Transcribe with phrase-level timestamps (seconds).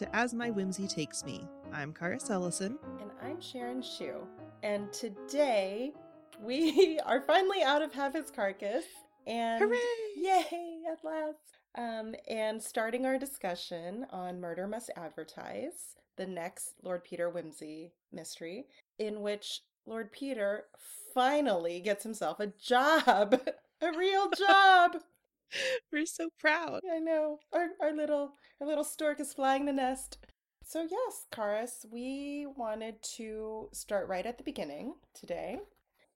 [0.00, 1.46] Hello, and welcome to As My Wimsey Takes Me.
[1.72, 2.78] I'm Charis Ellison.
[3.00, 4.26] And I'm Sharon Shu.
[4.62, 5.92] And today
[6.42, 8.84] we are finally out of Have His Carcass.
[9.26, 9.78] And Hooray!
[10.16, 11.38] yay, at last.
[11.76, 18.66] Um, and starting our discussion on Murder Must Advertise, the next Lord Peter Wimsey mystery,
[18.98, 20.64] in which Lord Peter
[21.14, 23.40] finally gets himself a job.
[23.82, 24.96] a real job.
[25.92, 26.80] We're so proud.
[26.90, 27.38] I know.
[27.52, 30.18] Our our little our little stork is flying the nest.
[30.64, 35.58] So yes, Charis, we wanted to start right at the beginning today.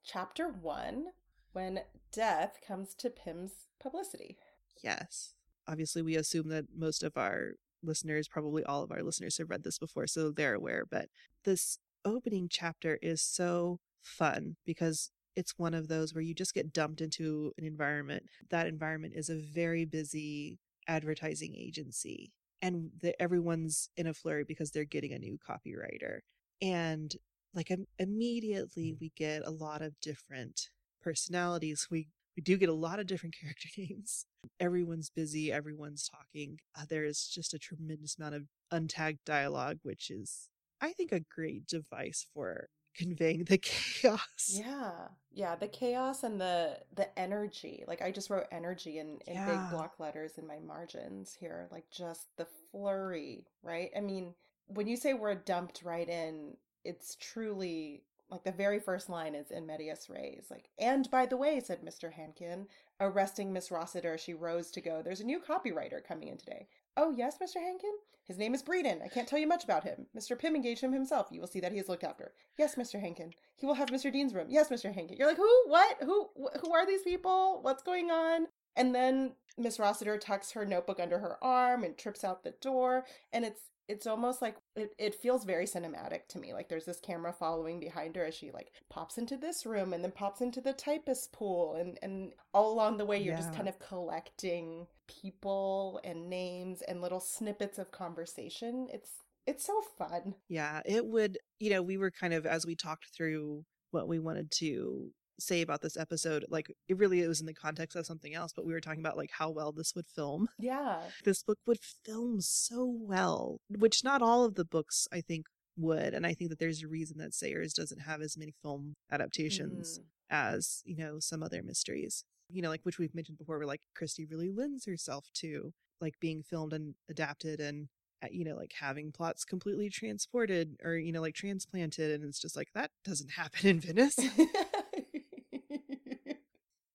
[0.04, 1.06] Chapter one,
[1.52, 1.80] when
[2.12, 4.36] death comes to Pym's publicity.
[4.82, 5.34] Yes.
[5.66, 9.64] Obviously, we assume that most of our listeners, probably all of our listeners, have read
[9.64, 10.84] this before, so they're aware.
[10.88, 11.08] But
[11.44, 16.72] this opening chapter is so fun because it's one of those where you just get
[16.72, 18.24] dumped into an environment.
[18.50, 22.32] That environment is a very busy advertising agency,
[22.62, 26.20] and the, everyone's in a flurry because they're getting a new copywriter.
[26.62, 27.14] And
[27.54, 30.70] like im- immediately, we get a lot of different
[31.02, 31.88] personalities.
[31.90, 34.26] We we do get a lot of different character names.
[34.60, 36.58] Everyone's busy, everyone's talking.
[36.76, 40.48] Uh, there is just a tremendous amount of untagged dialogue, which is,
[40.80, 44.62] I think, a great device for conveying the chaos.
[44.64, 45.08] Yeah.
[45.32, 47.84] Yeah, the chaos and the the energy.
[47.88, 49.46] Like I just wrote energy in, in Yeah.
[49.46, 51.68] big block letters in my margins here.
[51.72, 53.90] Like just the flurry, right?
[53.96, 54.34] I mean,
[54.66, 59.50] when you say we're dumped right in, it's truly like the very first line is
[59.50, 60.46] in medias res.
[60.50, 62.12] Like, and by the way, said Mr.
[62.12, 62.66] Hankin,
[63.00, 65.02] arresting Miss Rossiter, she rose to go.
[65.02, 66.68] There's a new copywriter coming in today.
[66.96, 67.56] Oh, yes, Mr.
[67.56, 67.92] Hankin?
[68.26, 69.02] His name is Bredon.
[69.02, 70.06] I can't tell you much about him.
[70.16, 70.38] Mr.
[70.38, 71.28] Pym engaged him himself.
[71.30, 72.32] You will see that he is looked after.
[72.58, 73.00] Yes, Mr.
[73.00, 73.34] Hankin.
[73.56, 74.12] He will have Mr.
[74.12, 74.46] Dean's room.
[74.48, 74.94] Yes, Mr.
[74.94, 75.18] Hankin.
[75.18, 75.62] You're like, who?
[75.66, 75.96] What?
[76.00, 76.30] Who?
[76.62, 77.58] Who are these people?
[77.60, 78.46] What's going on?
[78.76, 83.04] And then Miss Rossiter tucks her notebook under her arm and trips out the door.
[83.32, 86.52] And it's it's almost like it, it feels very cinematic to me.
[86.52, 90.02] Like there's this camera following behind her as she like pops into this room and
[90.02, 93.68] then pops into the typist pool and and all along the way you're just kind
[93.68, 98.88] of collecting people and names and little snippets of conversation.
[98.92, 99.10] It's
[99.46, 100.34] it's so fun.
[100.48, 104.18] Yeah, it would, you know, we were kind of, as we talked through what we
[104.18, 108.34] wanted to say about this episode, like it really was in the context of something
[108.34, 110.48] else, but we were talking about like how well this would film.
[110.58, 110.98] Yeah.
[111.24, 115.46] This book would film so well, which not all of the books, I think,
[115.76, 116.14] would.
[116.14, 119.98] And I think that there's a reason that Sayers doesn't have as many film adaptations
[119.98, 120.02] Mm.
[120.30, 122.24] as, you know, some other mysteries.
[122.48, 126.14] You know, like which we've mentioned before, where like Christie really lends herself to like
[126.20, 127.88] being filmed and adapted and
[128.22, 132.38] uh, you know like having plots completely transported or you know like transplanted and it's
[132.40, 134.16] just like that doesn't happen in Venice.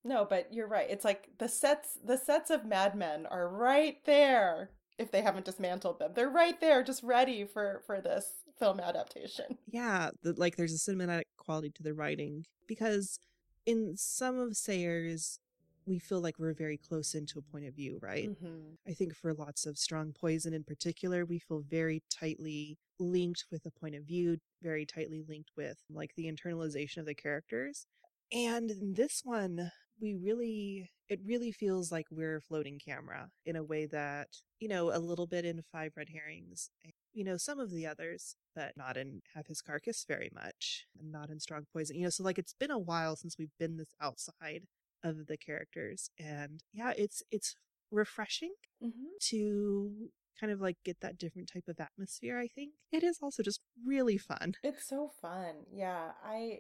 [0.10, 0.90] no, but you're right.
[0.90, 5.46] It's like the sets the sets of Mad Men are right there if they haven't
[5.46, 6.12] dismantled them.
[6.16, 8.26] They're right there just ready for for this
[8.58, 9.58] film adaptation.
[9.68, 13.20] yeah, the, like there's a cinematic quality to the writing because
[13.66, 15.40] in some of Sayers
[15.86, 18.30] we feel like we're very close into a point of view, right?
[18.30, 18.76] Mhm.
[18.88, 23.66] I think for lots of strong poison in particular, we feel very tightly linked with
[23.66, 27.88] a point of view, very tightly linked with like the internalization of the characters.
[28.32, 29.72] And in this one,
[30.02, 34.28] we really, it really feels like we're a floating camera in a way that,
[34.60, 36.70] you know, a little bit in Five Red Herrings,
[37.14, 41.12] you know, some of the others, but not in Have His Carcass very much, and
[41.12, 41.96] not in Strong Poison.
[41.96, 44.64] You know, so like it's been a while since we've been this outside
[45.04, 46.10] of the characters.
[46.20, 47.56] And yeah, it's, it's
[47.92, 49.18] refreshing Mhm.
[49.30, 52.74] to kind of like get that different type of atmosphere, I think.
[52.92, 54.54] It is also just really fun.
[54.64, 55.66] It's so fun.
[55.72, 56.60] Yeah, I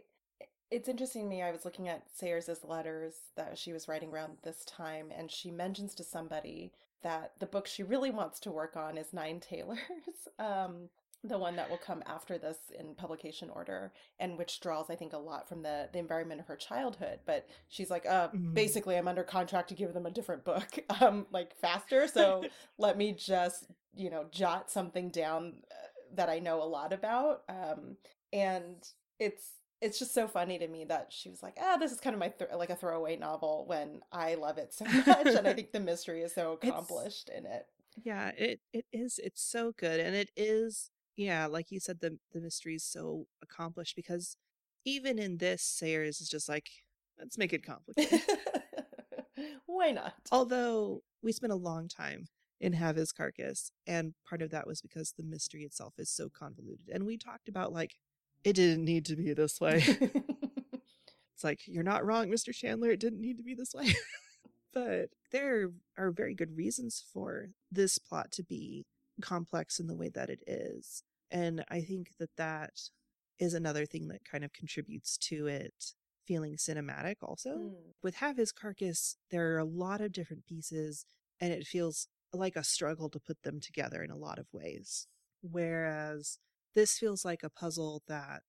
[0.72, 1.42] it's interesting to me.
[1.42, 5.52] I was looking at Sayers' letters that she was writing around this time, and she
[5.52, 6.72] mentions to somebody
[7.02, 9.80] that the book she really wants to work on is Nine Tailors,
[10.40, 10.90] um,
[11.24, 15.14] the one that will come after this in publication order, and which draws, I think,
[15.14, 17.20] a lot from the the environment of her childhood.
[17.26, 18.54] But she's like, uh, Mhm.
[18.54, 22.08] basically, I'm under contract to give them a different book, um, like faster.
[22.08, 23.66] So let me just,
[23.96, 25.76] you know, jot something down uh,
[26.16, 27.44] that I know a lot about.
[27.50, 27.98] Um,
[28.32, 28.88] and
[29.20, 32.14] it's it's just so funny to me that she was like, ah, this is kind
[32.14, 35.54] of my th- like a throwaway novel when I love it so much, and I
[35.54, 37.66] think the mystery is so It's- accomplished in it.
[38.04, 42.18] Yeah, it it is it's so good and it is yeah, like you said the
[42.32, 44.38] the mystery is so accomplished because
[44.86, 46.70] even in this Sayers is just like
[47.18, 48.22] let's make it complicated.
[49.66, 50.14] Why not?
[50.32, 52.28] Although we spent a long time
[52.62, 56.30] in Have His Carcass and part of that was because the mystery itself is so
[56.30, 56.90] convoluted.
[56.94, 57.96] And we talked about like
[58.44, 59.84] it didn't need to be this way.
[61.40, 62.54] It's like, you're not wrong, Mr.
[62.54, 62.90] Chandler.
[62.90, 63.94] It didn't need to be this way.
[64.74, 68.86] but there are very good reasons for this plot to be
[69.22, 71.02] complex in the way that it is.
[71.32, 72.72] And I think that that
[73.40, 75.94] is another thing that kind of contributes to it
[76.28, 77.52] feeling cinematic also.
[77.52, 77.72] Mm.
[78.04, 81.06] With Have His Carcass, there are a lot of different pieces,
[81.40, 85.08] and it feels like a struggle to put them together in a lot of ways.
[85.42, 86.38] Whereas
[86.76, 88.44] this feels like a puzzle that,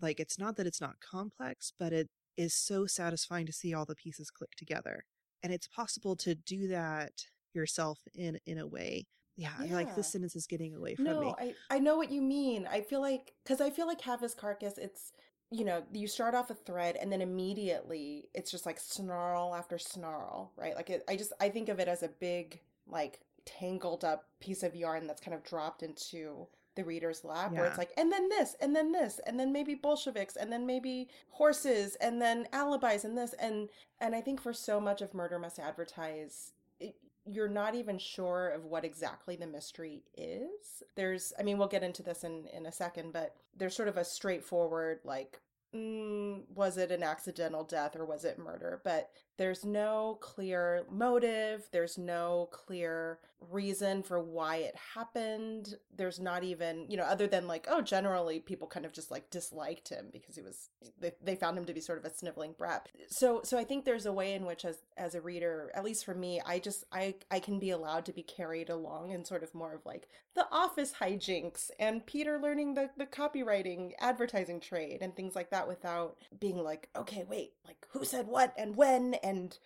[0.00, 3.84] like, it's not that it's not complex, but it is so satisfying to see all
[3.84, 5.04] the pieces click together.
[5.42, 7.12] And it's possible to do that
[7.52, 9.06] yourself in in a way.
[9.36, 9.74] Yeah, yeah.
[9.74, 11.34] like this sentence is getting away from no, me.
[11.38, 12.68] I, I know what you mean.
[12.70, 15.12] I feel like because I feel like have his carcass, it's
[15.50, 19.78] you know, you start off a thread and then immediately it's just like snarl after
[19.78, 20.74] snarl, right?
[20.74, 24.62] Like it, I just I think of it as a big like tangled up piece
[24.62, 26.46] of yarn that's kind of dropped into
[26.76, 27.60] the reader's lap yeah.
[27.60, 30.66] where it's like and then this and then this and then maybe bolsheviks and then
[30.66, 33.68] maybe horses and then alibis and this and
[34.00, 38.48] and i think for so much of murder must advertise it, you're not even sure
[38.48, 42.66] of what exactly the mystery is there's i mean we'll get into this in in
[42.66, 45.40] a second but there's sort of a straightforward like
[45.74, 48.80] mm, was it an accidental death or was it murder?
[48.84, 53.18] But there's no clear motive, there's no clear
[53.50, 55.74] reason for why it happened.
[55.94, 59.30] There's not even, you know, other than like, oh, generally people kind of just like
[59.30, 60.70] disliked him because he was
[61.00, 62.88] they, they found him to be sort of a sniveling brat.
[63.08, 66.04] So so I think there's a way in which as as a reader, at least
[66.04, 69.42] for me, I just I I can be allowed to be carried along in sort
[69.42, 74.98] of more of like the office hijinks and Peter learning the the copywriting advertising trade
[75.00, 79.14] and things like that without being like, okay, wait, like who said what and when
[79.24, 79.58] and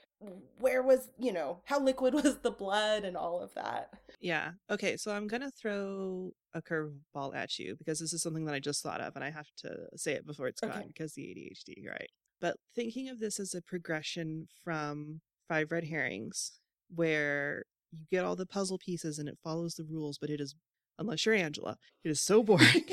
[0.58, 3.92] where was, you know, how liquid was the blood and all of that.
[4.20, 4.52] Yeah.
[4.70, 8.54] Okay, so I'm going to throw a curveball at you because this is something that
[8.54, 10.84] I just thought of and I have to say it before it's gone okay.
[10.86, 12.10] because the ADHD, right?
[12.40, 16.52] But thinking of this as a progression from Five Red Herrings,
[16.94, 20.54] where you get all the puzzle pieces and it follows the rules, but it is,
[20.98, 22.84] unless you're Angela, it is so boring.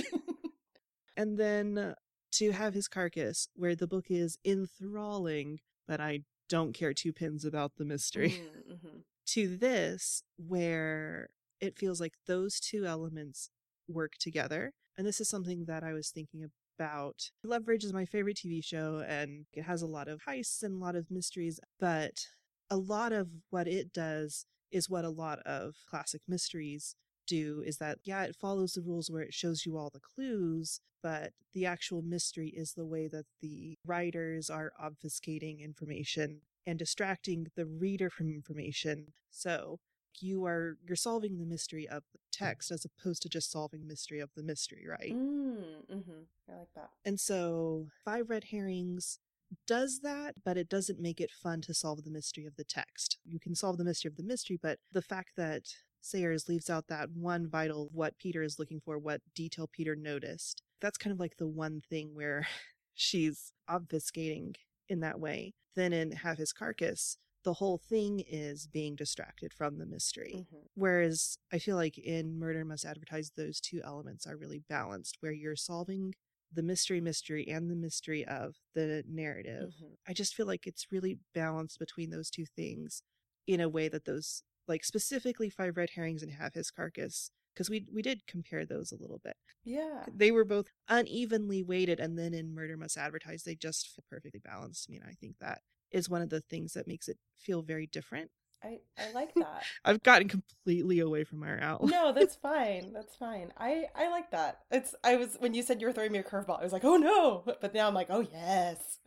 [1.17, 1.95] and then
[2.33, 7.45] to have his carcass, where the book is enthralling, but I don't care two pins
[7.45, 8.97] about the mystery, mm, mm-hmm.
[9.27, 13.49] to this, where it feels like those two elements
[13.87, 14.73] work together.
[14.97, 16.49] And this is something that I was thinking
[16.79, 17.29] about.
[17.43, 20.85] Leverage is my favorite TV show, and it has a lot of heists and a
[20.85, 22.27] lot of mysteries, but
[22.69, 26.95] a lot of what it does is what a lot of classic mysteries
[27.27, 30.79] do is that, yeah, it follows the rules where it shows you all the clues,
[31.01, 37.47] but the actual mystery is the way that the writers are obfuscating information and distracting
[37.55, 39.13] the reader from information.
[39.29, 39.79] So
[40.21, 44.19] you are you're solving the mystery of the text as opposed to just solving mystery
[44.19, 45.13] of the mystery, right?
[45.13, 45.57] Mm,
[45.91, 46.51] mm-hmm.
[46.51, 46.89] I like that.
[47.03, 49.19] And so Five Red Herrings
[49.67, 53.17] does that, but it doesn't make it fun to solve the mystery of the text.
[53.25, 55.63] You can solve the mystery of the mystery, but the fact that
[56.05, 60.61] Sayers leaves out that one vital what Peter is looking for, what detail Peter noticed.
[60.79, 62.47] That's kind of like the one thing where
[62.93, 64.55] she's obfuscating
[64.87, 65.53] in that way.
[65.75, 70.33] Then in Have His Carcass, the whole thing is being distracted from the mystery.
[70.37, 70.65] Mm-hmm.
[70.75, 75.31] Whereas I feel like in Murder Must Advertise, those two elements are really balanced, where
[75.31, 76.13] you're solving
[76.53, 79.73] the mystery mystery and the mystery of the narrative.
[79.77, 79.93] Mm-hmm.
[80.07, 83.01] I just feel like it's really balanced between those two things
[83.47, 87.69] in a way that those like specifically five red herrings and have his carcass because
[87.69, 89.35] we we did compare those a little bit.
[89.63, 94.03] Yeah, they were both unevenly weighted, and then in Murder Must Advertise, they just feel
[94.09, 97.07] perfectly balanced to me, and I think that is one of the things that makes
[97.07, 98.29] it feel very different.
[98.63, 99.63] I, I like that.
[99.85, 101.91] I've gotten completely away from our outline.
[101.91, 102.93] No, that's fine.
[102.93, 103.53] That's fine.
[103.57, 104.61] I I like that.
[104.71, 106.85] It's I was when you said you were throwing me a curveball, I was like,
[106.85, 108.99] oh no, but now I'm like, oh yes.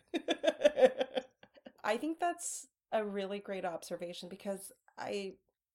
[1.85, 5.35] I think that's a really great observation because I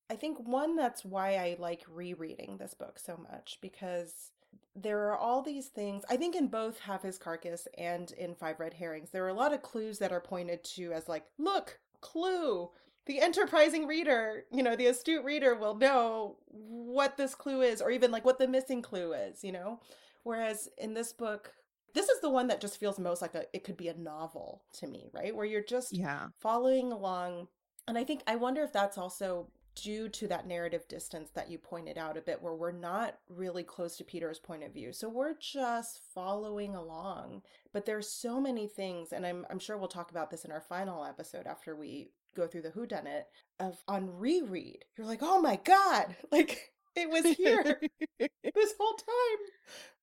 [0.10, 4.32] I think one that's why I like rereading this book so much because
[4.76, 6.04] there are all these things.
[6.10, 9.34] I think in both Have His Carcass and in Five Red Herrings, there are a
[9.34, 12.70] lot of clues that are pointed to as like, look, clue.
[13.06, 17.92] The enterprising reader, you know, the astute reader will know what this clue is or
[17.92, 19.82] even like what the missing clue is, you know?
[20.24, 21.54] Whereas in this book,
[21.94, 24.64] this is the one that just feels most like a it could be a novel
[24.80, 25.36] to me, right?
[25.36, 26.28] Where you're just yeah.
[26.40, 27.48] following along
[27.88, 31.58] and I think I wonder if that's also due to that narrative distance that you
[31.58, 34.94] pointed out a bit where we're not really close to Peter's point of view.
[34.94, 37.42] So we're just following along.
[37.72, 40.62] But there's so many things and I'm I'm sure we'll talk about this in our
[40.62, 43.28] final episode after we go through the who done it
[43.60, 44.86] of on reread.
[44.98, 47.80] You're like, "Oh my god." Like it was here
[48.20, 49.40] this whole time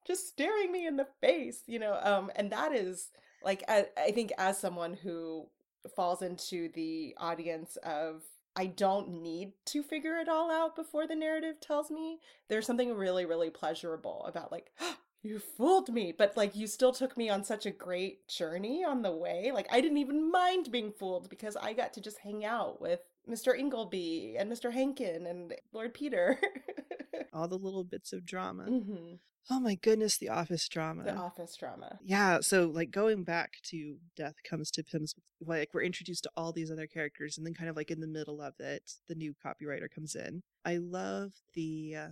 [0.06, 1.98] just staring me in the face, you know.
[2.02, 3.10] Um and that is
[3.44, 5.46] like I, I think as someone who
[5.94, 8.22] falls into the audience of
[8.56, 12.18] I don't need to figure it all out before the narrative tells me.
[12.48, 14.72] There's something really, really pleasurable about like,
[15.22, 19.02] you fooled me, but like you still took me on such a great journey on
[19.02, 19.50] the way.
[19.52, 23.00] Like I didn't even mind being fooled because I got to just hang out with
[23.30, 23.56] Mr.
[23.56, 24.72] Ingleby and Mr.
[24.72, 26.38] Hankin and Lord Peter.
[27.32, 28.64] All the little bits of drama.
[28.64, 29.14] mm-hmm.
[29.52, 31.02] Oh my goodness, the office drama.
[31.04, 31.98] The office drama.
[32.04, 36.52] Yeah, so like going back to Death Comes to Pym's, like we're introduced to all
[36.52, 39.34] these other characters, and then kind of like in the middle of it, the new
[39.44, 40.42] copywriter comes in.
[40.64, 42.08] I love the uh,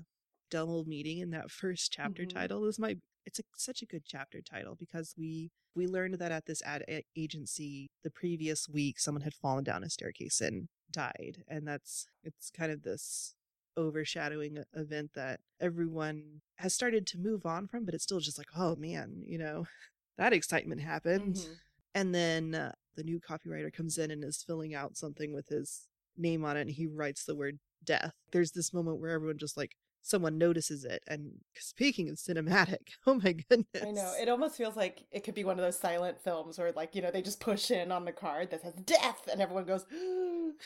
[0.51, 2.33] double meeting in that first chapter Mhm.
[2.33, 2.65] title.
[2.67, 2.97] Is my
[3.27, 6.83] it's a, such a good chapter title because we we learned that at this ad
[7.15, 12.51] agency the previous week someone had fallen down a staircase and died, and that's it's
[12.51, 13.35] kind of this
[13.77, 18.49] overshadowing event that everyone has started to move on from, but it's still just like,
[18.57, 19.67] oh man, you know,
[20.19, 21.37] that excitement happened.
[21.37, 21.57] Mhm.
[21.95, 25.87] And then uh, the new copywriter comes in and is filling out something with his
[26.17, 28.13] name on it, and he writes the word death.
[28.33, 31.03] There's this moment where everyone just like, someone notices it.
[31.07, 33.83] And speaking of cinematic, oh my goodness.
[33.83, 34.15] I know.
[34.21, 37.03] It almost feels like it could be one of those silent films where like, you
[37.03, 39.85] know, they just push in on the card that says death and everyone goes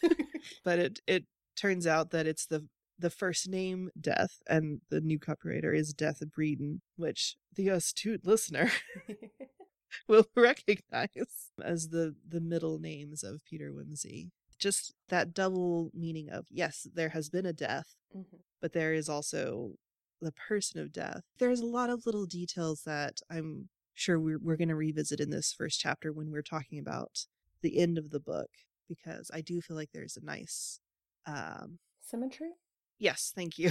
[0.65, 1.25] but it, it
[1.57, 2.67] turns out that it's the
[2.99, 8.71] the first name Death, and the new copywriter is Death Bredon, which the astute listener
[10.09, 14.31] will recognize as the the middle names of Peter Wimsey.
[14.63, 18.41] Just that double meaning of yes, there has been a death, Mhm.
[18.61, 19.75] but there is also
[20.21, 21.23] the person of death.
[21.39, 25.31] There's a lot of little details that I'm sure we're we're going to revisit in
[25.31, 27.27] this first chapter when we're talking about
[27.61, 28.51] the end of the book
[28.89, 30.79] because I do feel like there's a nice
[31.27, 32.53] um symmetry.
[32.99, 33.71] yes, thank you.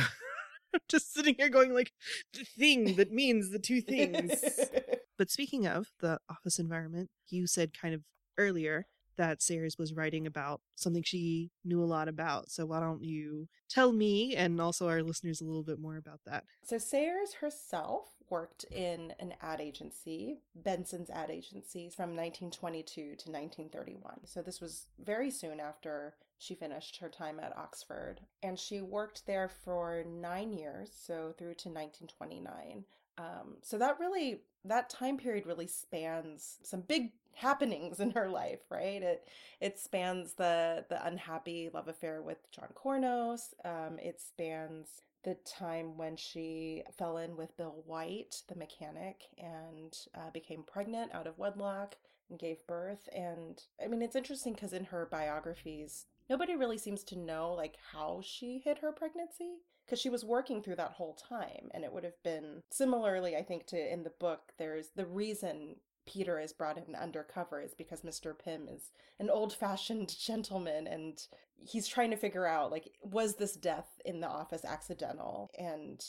[0.74, 1.92] I'm just sitting here going like
[2.34, 4.44] the thing that means the two things.
[5.18, 8.02] But speaking of the office environment, you said kind of
[8.40, 8.88] earlier
[9.22, 12.50] that Sayers was writing about something she knew a lot about.
[12.50, 16.22] So why don't you tell me and also our listeners a little bit more about
[16.26, 16.44] that?
[16.66, 24.26] So Sayers herself worked in an ad agency, Benson's ad agency, from 1922 to 1931.
[24.26, 28.22] So this was very soon after she finished her time at Oxford.
[28.42, 32.86] And she worked there for nine years, so through to 1929.
[33.22, 38.60] Um, so that really, that time period really spans some big happenings in her life,
[38.70, 39.02] right?
[39.02, 39.28] It
[39.60, 43.54] it spans the the unhappy love affair with John Cournos.
[43.64, 49.96] Um, it spans the time when she fell in with Bill White, the mechanic, and
[50.16, 51.96] uh, became pregnant out of wedlock
[52.30, 53.08] and gave birth.
[53.16, 57.76] And I mean, it's interesting because in her biographies, nobody really seems to know like
[57.92, 61.92] how she hid her pregnancy because she was working through that whole time and it
[61.92, 66.54] would have been similarly i think to in the book there's the reason peter is
[66.54, 72.18] brought in undercover is because mr pym is an old-fashioned gentleman and he's trying to
[72.18, 76.04] figure out like was this death in the office accidental and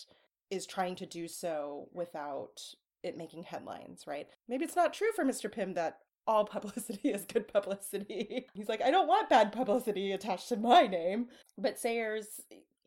[0.51, 2.61] is trying to do so without
[3.03, 7.25] it making headlines right maybe it's not true for mr pym that all publicity is
[7.25, 8.47] good publicity.
[8.55, 11.29] He's like, I don't want bad publicity attached to my name.
[11.59, 12.41] But Sayers,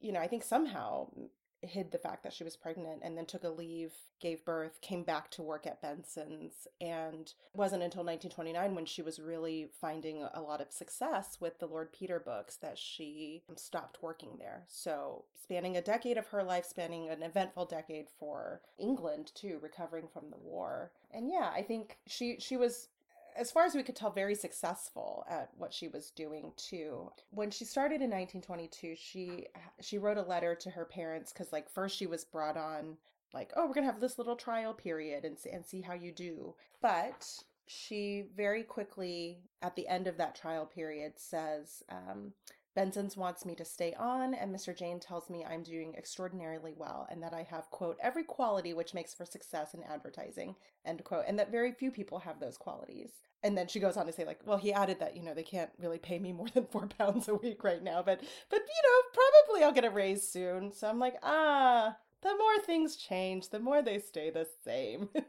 [0.05, 1.07] you know, I think somehow
[1.65, 5.03] hid the fact that she was pregnant and then took a leave, gave birth, came
[5.03, 6.67] back to work at Benson's.
[6.79, 11.65] And wasn't until 1929 when she was really finding a lot of success with the
[11.65, 14.65] Lord Peter books that she um, stopped working there.
[14.67, 20.07] So, spanning a decade of her life, spanning an eventful decade for England too, recovering
[20.12, 20.91] from the war.
[21.12, 22.89] And yeah, I think she she was
[23.35, 27.11] as far as we could tell, very successful at what she was doing too.
[27.31, 29.47] When she started in 1922, she
[29.81, 32.97] she wrote a letter to her parents because, like, first she was brought on,
[33.33, 36.55] like, oh, we're gonna have this little trial period and and see how you do.
[36.81, 37.27] But
[37.67, 41.83] she very quickly, at the end of that trial period, says.
[41.89, 42.33] Um,
[42.75, 44.75] Benson's wants me to stay on, and Mr.
[44.75, 48.94] Jane tells me I'm doing extraordinarily well and that I have, quote, every quality which
[48.94, 50.55] makes for success in advertising,
[50.86, 53.12] end quote, and that very few people have those qualities.
[53.44, 55.44] And then she goes on to say, like, well, he added that, you know, they
[55.44, 58.82] can't really pay me more than four pounds a week right now, but, but, you
[58.84, 60.74] know, probably I'll get a raise soon.
[60.74, 65.10] So I'm like, ah, the more things change, the more they stay the same.
[65.13, 65.24] but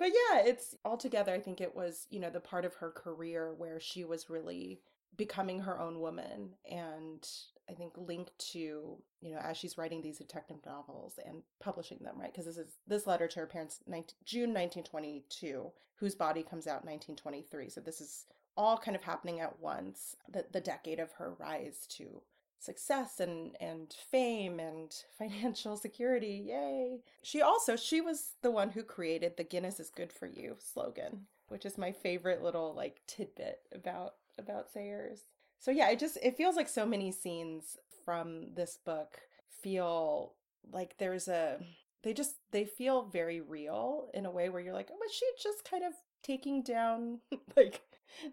[0.00, 3.78] yeah, it's altogether, I think it was, you know, the part of her career where
[3.78, 4.80] she was really
[5.20, 7.28] becoming her own woman and
[7.68, 12.14] I think linked to, you know, as she's writing these detective novels and publishing them,
[12.18, 12.32] right?
[12.32, 16.86] Because this is this letter to her parents 19, June 1922, whose body comes out
[16.86, 17.68] 1923.
[17.68, 18.24] So this is
[18.56, 20.16] all kind of happening at once.
[20.32, 22.22] The the decade of her rise to
[22.58, 26.46] success and and fame and financial security.
[26.48, 27.00] Yay.
[27.22, 31.26] She also she was the one who created the Guinness is good for you slogan,
[31.48, 35.26] which is my favorite little like tidbit about about Sayers.
[35.58, 39.18] So yeah, it just it feels like so many scenes from this book
[39.62, 40.32] feel
[40.72, 41.58] like there's a
[42.02, 45.26] they just they feel very real in a way where you're like, oh, was she
[45.42, 45.92] just kind of
[46.22, 47.20] taking down
[47.56, 47.82] like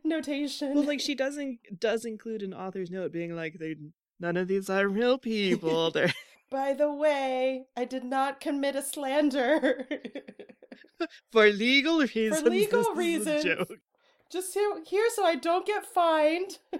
[0.03, 0.73] notation?
[0.73, 3.75] Well, like she doesn't does include an author's note being like, they
[4.19, 5.91] none of these are real people.
[5.91, 6.13] They're
[6.49, 9.85] By the way, I did not commit a slander.
[11.31, 12.41] for legal reasons.
[12.41, 13.71] For legal this is a reasons.
[14.31, 16.59] Just here, here so I don't get fined.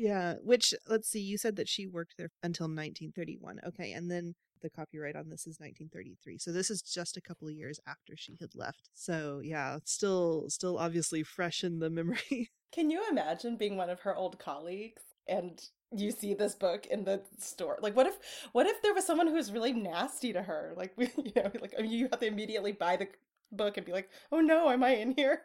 [0.00, 3.60] Yeah, which let's see, you said that she worked there until 1931.
[3.68, 6.38] Okay, and then the copyright on this is 1933.
[6.38, 8.88] So this is just a couple of years after she had left.
[8.94, 12.50] So yeah, still still obviously fresh in the memory.
[12.72, 15.60] Can you imagine being one of her old colleagues and
[15.94, 17.78] you see this book in the store?
[17.82, 18.16] Like, what if,
[18.52, 20.72] what if there was someone who's really nasty to her?
[20.78, 23.08] Like, we, you know, like I mean, you have to immediately buy the
[23.52, 25.42] book and be like, oh no, am I in here?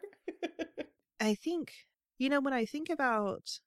[1.20, 1.72] I think
[2.18, 3.60] you know when I think about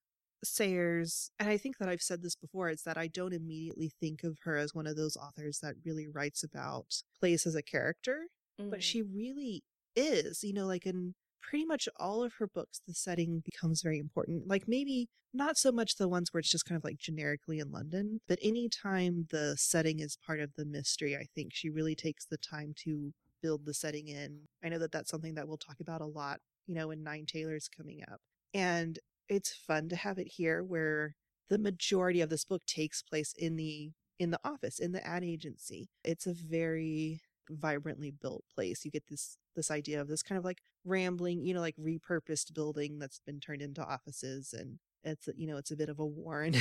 [0.44, 4.24] Sayers, and I think that I've said this before, it's that I don't immediately think
[4.24, 6.86] of her as one of those authors that really writes about
[7.20, 8.28] place as a character,
[8.58, 8.84] but Mhm.
[8.84, 9.64] she really
[9.96, 10.44] is.
[10.44, 14.48] You know, like in pretty much all of her books, the setting becomes very important.
[14.48, 17.72] Like maybe not so much the ones where it's just kind of like generically in
[17.72, 22.26] London, but anytime the setting is part of the mystery, I think she really takes
[22.26, 24.42] the time to build the setting in.
[24.64, 27.26] I know that that's something that we'll talk about a lot, you know, when Nine
[27.26, 28.20] Tailors coming up.
[28.54, 31.16] And it's fun to have it here where
[31.50, 35.24] the majority of this book takes place in the in the office in the ad
[35.24, 40.38] agency it's a very vibrantly built place you get this this idea of this kind
[40.38, 45.30] of like rambling you know like repurposed building that's been turned into offices and it's
[45.36, 46.54] you know it's a bit of a warren.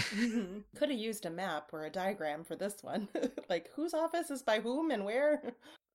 [0.77, 3.09] Could have used a map or a diagram for this one.
[3.49, 5.43] like, whose office is by whom and where?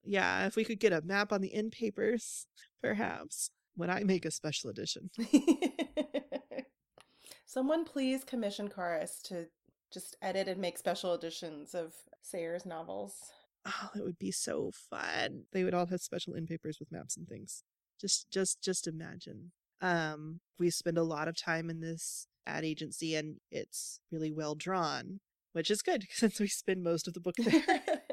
[0.04, 2.46] Yeah if we could get a map on the end papers
[2.82, 3.50] perhaps.
[3.76, 5.10] When i make a special edition.
[7.46, 9.46] Someone please commission Charis to
[9.92, 13.14] just edit and make special editions of Sayers novels.
[13.66, 15.44] oh it would be so fun.
[15.52, 17.62] They would all have special end papers with maps and things.
[18.00, 19.52] Just just just imagine.
[19.80, 24.54] Um we spend a lot of time in this ad agency and it's really well
[24.54, 25.20] drawn
[25.52, 27.62] which is good since we spend most of the book there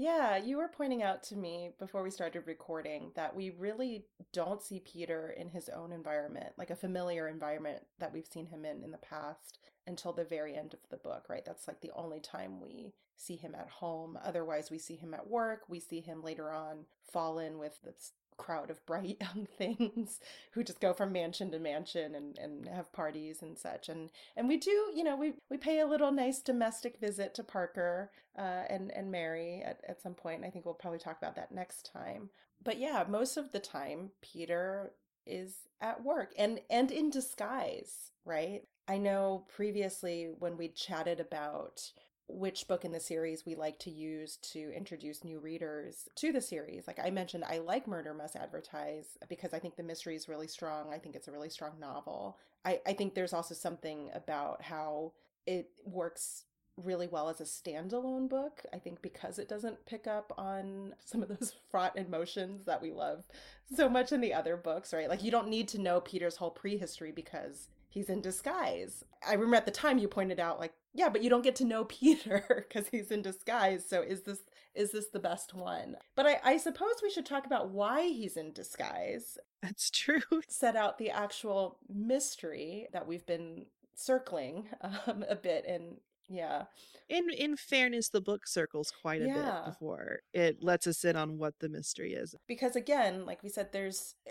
[0.00, 4.62] yeah, you were pointing out to me before we started recording that we really don't
[4.62, 8.82] see Peter in his own environment, like a familiar environment that we've seen him in
[8.82, 11.44] in the past until the very end of the book, right?
[11.44, 14.18] That's like the only time we see him at home.
[14.24, 15.64] Otherwise, we see him at work.
[15.68, 20.18] We see him later on fall in with this crowd of bright young things
[20.52, 23.88] who just go from mansion to mansion and, and have parties and such.
[23.88, 27.44] And and we do, you know, we, we pay a little nice domestic visit to
[27.44, 30.36] Parker uh, and and Mary at, at some point.
[30.36, 32.30] And I think we'll probably talk about that next time.
[32.64, 34.92] But yeah, most of the time Peter
[35.26, 38.62] is at work and and in disguise, right?
[38.88, 41.92] I know previously when we chatted about
[42.32, 46.40] which book in the series we like to use to introduce new readers to the
[46.40, 46.86] series.
[46.86, 50.48] Like I mentioned, I like Murder Must Advertise because I think the mystery is really
[50.48, 50.92] strong.
[50.92, 52.38] I think it's a really strong novel.
[52.64, 55.12] I, I think there's also something about how
[55.46, 56.44] it works
[56.76, 58.62] really well as a standalone book.
[58.72, 62.92] I think because it doesn't pick up on some of those fraught emotions that we
[62.92, 63.26] love
[63.74, 65.08] so much in the other books, right?
[65.08, 69.04] Like you don't need to know Peter's whole prehistory because he's in disguise.
[69.26, 71.64] I remember at the time you pointed out like, yeah, but you don't get to
[71.64, 73.84] know Peter because he's in disguise.
[73.88, 74.40] So is this
[74.74, 75.96] is this the best one?
[76.14, 79.36] But I, I suppose we should talk about why he's in disguise.
[79.62, 84.68] that's true Set out the actual mystery that we've been circling
[85.06, 85.96] um, a bit and
[86.28, 86.62] yeah.
[87.08, 89.34] in in fairness the book circles quite a Yeah.
[89.64, 93.48] bit before it lets us in on what the mystery is because again like we
[93.48, 94.30] said there's eh,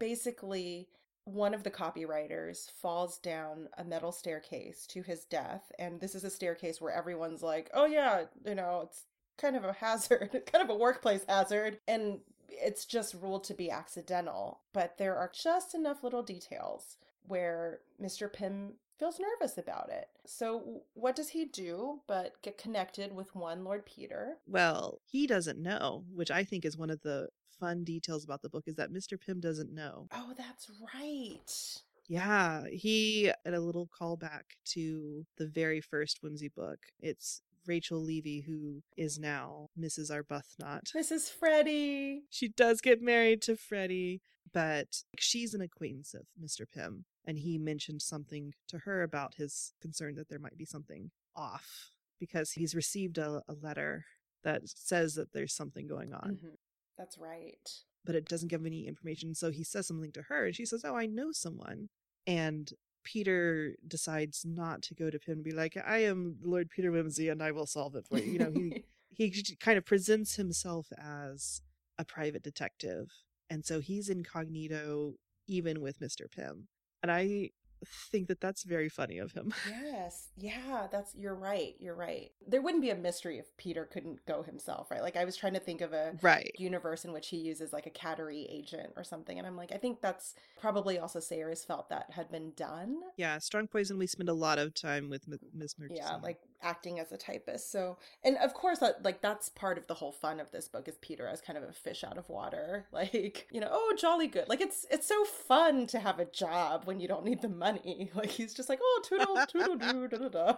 [0.00, 0.88] basically
[1.26, 6.24] one of the copywriters falls down a metal staircase to his death and this is
[6.24, 9.04] a staircase where everyone's like oh yeah you know it's
[9.36, 12.20] kind of a hazard kind of a workplace hazard and
[12.62, 14.60] it's just ruled to be accidental.
[14.72, 16.96] But there are just enough little details
[17.28, 20.08] where mr pym feels nervous about it.
[20.26, 24.36] So what does he do but get connected with one lord peter?
[24.46, 27.28] Well he doesn't know which i think is one of the
[27.60, 30.08] fun details about the book is that mr pym doesn't know.
[30.12, 31.80] Oh that's right.
[32.08, 38.42] Yeah he at a little callback to the very first wimsey book it's rachel levy
[38.42, 40.92] who is now mrs arbuthnot.
[40.94, 41.30] Mrs.
[41.32, 42.22] Freddie.
[42.30, 44.20] she does get married to freddie
[44.52, 49.72] but she's an acquaintance of mr pym and he mentioned something to her about his
[49.80, 54.04] concern that there might be something off because he's received a, a letter
[54.44, 56.56] that says that there's something going on Mhm.
[56.96, 57.68] That's right.
[58.04, 60.82] but it doesn't give any information so he says something to her and she says
[60.84, 61.88] oh i know someone
[62.26, 62.72] and
[63.04, 67.30] Peter decides not to go to Pym and be like, I am Lord Peter Wimsey
[67.30, 68.32] and I will solve it for you.
[68.32, 68.82] You know, he
[69.30, 71.62] he kind of presents himself as
[71.98, 73.12] a private detective.
[73.48, 75.14] And so he's incognito
[75.46, 76.28] even with Mr.
[76.28, 76.66] Pym.
[77.02, 77.50] And I
[77.84, 79.52] think that that's very funny of him.
[79.68, 80.28] Yes.
[80.36, 81.74] Yeah, that's you're right.
[81.78, 82.30] You're right.
[82.46, 85.02] There wouldn't be a mystery if Peter couldn't go himself, right?
[85.02, 87.86] Like I was trying to think of a right universe in which he uses like
[87.86, 91.88] a cattery agent or something and I'm like I think that's probably also Sayers felt
[91.90, 93.00] that had been done.
[93.16, 96.04] Yeah, Strong Poison we spend a lot of time with Miss Murchison.
[96.04, 97.70] Yeah, like acting as a typist.
[97.70, 100.88] So, and of course that like that's part of the whole fun of this book
[100.88, 102.86] is Peter as kind of a fish out of water.
[102.96, 104.48] Like, you know, oh, jolly good.
[104.48, 108.10] Like it's it's so fun to have a job when you don't need the money.
[108.14, 110.54] Like he's just like, "Oh, toodle toodle doo da da da."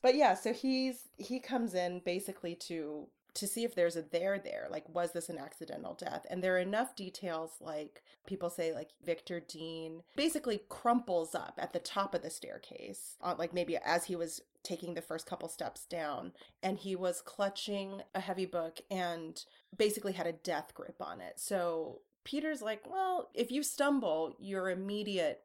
[0.00, 4.38] but yeah, so he's he comes in basically to to see if there's a there
[4.38, 8.72] there like was this an accidental death and there are enough details like people say
[8.72, 13.76] like victor dean basically crumples up at the top of the staircase uh, like maybe
[13.84, 18.46] as he was taking the first couple steps down and he was clutching a heavy
[18.46, 19.44] book and
[19.76, 21.34] basically had a death grip on it.
[21.36, 25.42] So peter's like well if you stumble your immediate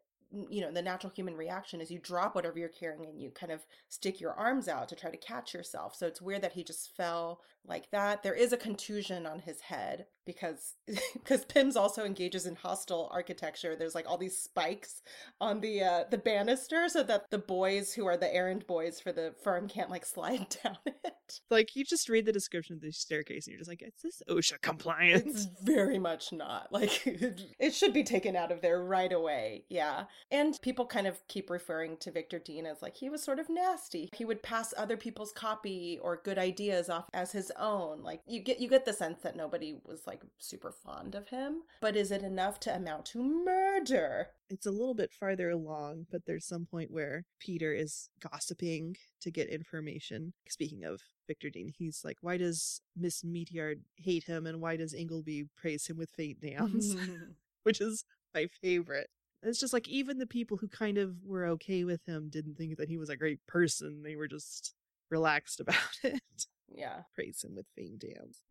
[0.49, 3.51] you know the natural human reaction is you drop whatever you're carrying and you kind
[3.51, 5.95] of stick your arms out to try to catch yourself.
[5.95, 8.21] So it's weird that he just fell like that.
[8.21, 10.75] There is a contusion on his head because
[11.13, 13.75] because Pym's also engages in hostile architecture.
[13.75, 15.01] There's like all these spikes
[15.41, 19.11] on the uh the banister so that the boys who are the errand boys for
[19.11, 21.39] the firm can't like slide down it.
[21.49, 24.21] Like you just read the description of the staircase and you're just like is this
[24.29, 26.67] osha compliant it's very much not.
[26.79, 29.65] Like it should be taken out of there right away.
[29.69, 30.05] Yeah.
[30.31, 33.49] And people kind of keep referring to Victor Dean as like he was sort of
[33.49, 34.07] nasty.
[34.15, 38.01] He would pass other people's copy or good ideas off as his own.
[38.03, 41.63] Like you get you get the sense that nobody was like super fond of him.
[41.81, 44.27] But is it enough to amount to murder?
[44.49, 49.31] It's a little bit farther along, but there's some point where Peter is gossiping to
[49.31, 50.33] get information.
[50.47, 54.93] Speaking of Victor Dean, he's like, Why does Miss Meteyard hate him and why does
[54.93, 56.95] Ingleby praise him with faint downs?
[57.63, 58.03] Which is
[58.33, 59.09] my favorite.
[59.41, 62.77] It's just like even the people who kind of were okay with him didn't think
[62.77, 64.03] that he was a great person.
[64.03, 64.73] They were just
[65.09, 66.21] relaxed about it.
[66.67, 67.01] Yeah.
[67.15, 68.41] Praise him with faint downs.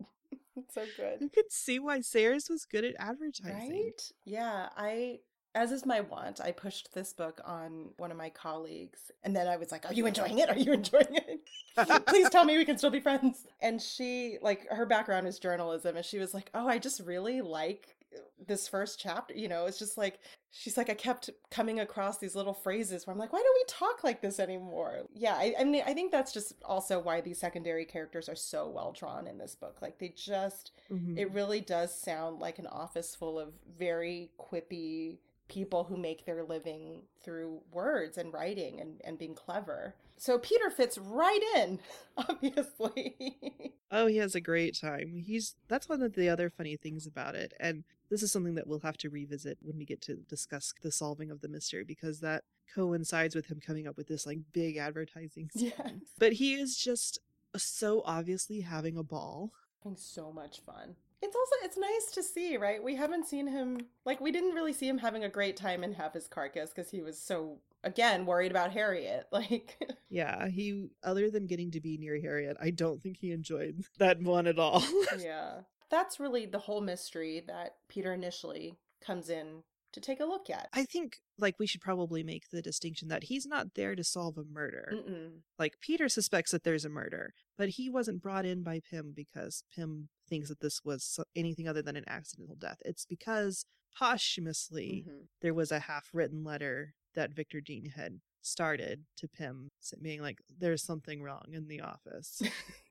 [0.72, 1.20] So good.
[1.20, 3.70] You could see why Sayers was good at advertising.
[3.72, 4.12] Right?
[4.24, 4.68] Yeah.
[4.76, 5.20] I
[5.54, 9.48] as is my wont, I pushed this book on one of my colleagues, and then
[9.48, 10.48] I was like, Are you enjoying it?
[10.48, 12.06] Are you enjoying it?
[12.06, 13.46] Please tell me we can still be friends.
[13.60, 17.40] And she, like, her background is journalism, and she was like, Oh, I just really
[17.40, 20.18] like uh, this first chapter you know it's just like
[20.50, 23.64] she's like i kept coming across these little phrases where i'm like why don't we
[23.66, 27.38] talk like this anymore yeah i, I mean i think that's just also why these
[27.38, 31.18] secondary characters are so well drawn in this book like they just mm-hmm.
[31.18, 36.44] it really does sound like an office full of very quippy people who make their
[36.44, 39.94] living through words and writing and, and being clever.
[40.16, 41.80] So Peter fits right in,
[42.16, 43.72] obviously.
[43.90, 45.22] oh, he has a great time.
[45.26, 47.54] He's that's one of the other funny things about it.
[47.58, 50.90] And this is something that we'll have to revisit when we get to discuss the
[50.92, 52.44] solving of the mystery because that
[52.74, 55.72] coincides with him coming up with this like big advertising scheme.
[55.78, 55.92] Yes.
[56.18, 57.18] But he is just
[57.56, 59.52] so obviously having a ball.
[59.82, 60.96] Having so much fun.
[61.20, 62.82] It's also it's nice to see, right?
[62.82, 65.92] We haven't seen him like we didn't really see him having a great time in
[65.94, 69.26] Have His Carcass because he was so again worried about Harriet.
[69.32, 69.76] Like
[70.08, 74.22] Yeah, he other than getting to be near Harriet, I don't think he enjoyed that
[74.22, 74.84] one at all.
[75.18, 75.60] yeah.
[75.90, 80.68] That's really the whole mystery that Peter initially comes in to take a look at.
[80.72, 84.36] I think like we should probably make the distinction that he's not there to solve
[84.36, 84.92] a murder.
[84.94, 85.40] Mm-mm.
[85.58, 89.62] Like Peter suspects that there's a murder, but he wasn't brought in by Pym because
[89.74, 92.78] Pym thinks that this was anything other than an accidental death.
[92.84, 93.64] It's because
[93.98, 95.22] posthumously mm-hmm.
[95.40, 99.70] there was a half-written letter that Victor Dean had started to Pym
[100.00, 102.42] being like there's something wrong in the office.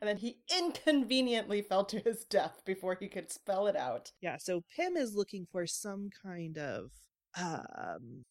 [0.00, 4.12] and then he inconveniently fell to his death before he could spell it out.
[4.20, 6.90] Yeah, so Pym is looking for some kind of
[7.36, 8.24] um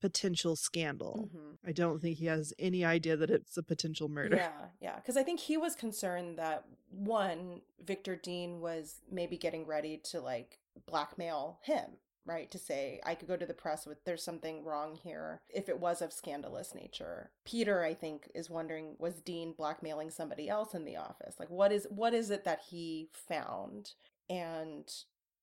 [0.00, 1.28] potential scandal.
[1.28, 1.68] Mm-hmm.
[1.68, 4.36] I don't think he has any idea that it's a potential murder.
[4.36, 9.64] Yeah, yeah, because I think he was concerned that one Victor Dean was maybe getting
[9.64, 11.84] ready to like blackmail him
[12.24, 15.68] right to say i could go to the press with there's something wrong here if
[15.68, 17.30] it was of scandalous nature.
[17.44, 21.36] Peter i think is wondering was dean blackmailing somebody else in the office?
[21.38, 23.92] Like what is what is it that he found?
[24.30, 24.90] And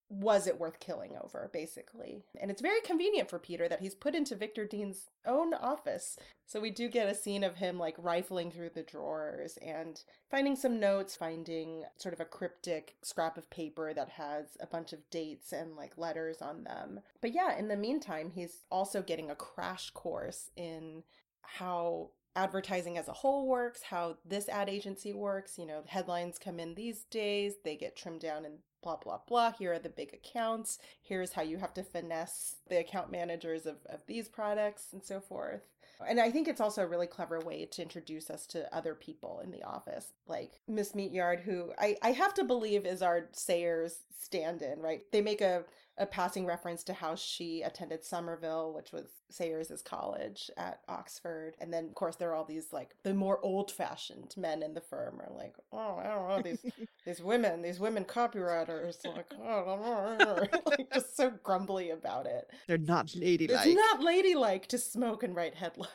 [0.10, 2.26] was it worth killing over, basically?
[2.42, 6.18] And it's very convenient for Peter that he's put into Victor Dean's own office.
[6.48, 10.56] So we do get a scene of him like rifling through the drawers and finding
[10.56, 15.08] some notes, finding sort of a cryptic scrap of paper that has a bunch of
[15.12, 17.02] dates and like letters on them.
[17.22, 21.04] But yeah, in the meantime, he's also getting a crash course in
[21.42, 25.60] how advertising as a whole works, how this ad agency works.
[25.60, 29.52] You know, headlines come in these days, they get trimmed down in blah blah blah
[29.52, 33.78] here are the big accounts here's how you have to finesse the account managers of,
[33.88, 35.62] of these products and so forth.
[36.08, 39.42] And i think it's also a really clever way to introduce us to other people
[39.44, 44.00] in the office like miss meteyard who i, I have to believe is our sayers
[44.20, 45.02] stand-in right?
[45.12, 45.64] They make a
[45.98, 51.56] a passing reference to how she attended Somerville, which was Sayers' college at Oxford.
[51.60, 54.74] And then, of course, there are all these like the more old fashioned men in
[54.74, 56.66] the firm are like, oh, I don't know, these
[57.06, 62.50] these women, these women copywriters, like, oh, like just so grumbly about it.
[62.68, 63.66] They're not ladylike.
[63.66, 65.90] It's not ladylike to smoke and write headlines.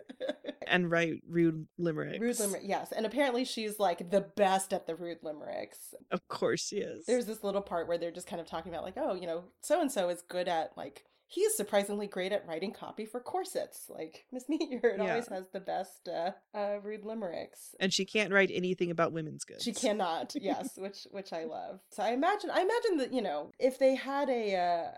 [0.66, 2.20] and write rude limericks.
[2.20, 2.92] Rude limerick, yes.
[2.92, 5.94] And apparently she's like the best at the rude limericks.
[6.10, 7.04] Of course she is.
[7.06, 9.44] There's this little part where they're just kind of talking about like, oh, you know,
[9.60, 13.86] so and so is good at like he's surprisingly great at writing copy for corsets.
[13.88, 15.10] Like Miss Meteyard yeah.
[15.10, 19.44] always has the best uh, uh, rude limericks, and she can't write anything about women's
[19.44, 19.64] goods.
[19.64, 20.34] She cannot.
[20.40, 21.80] yes, which which I love.
[21.90, 24.56] So I imagine I imagine that you know if they had a.
[24.56, 24.90] Uh,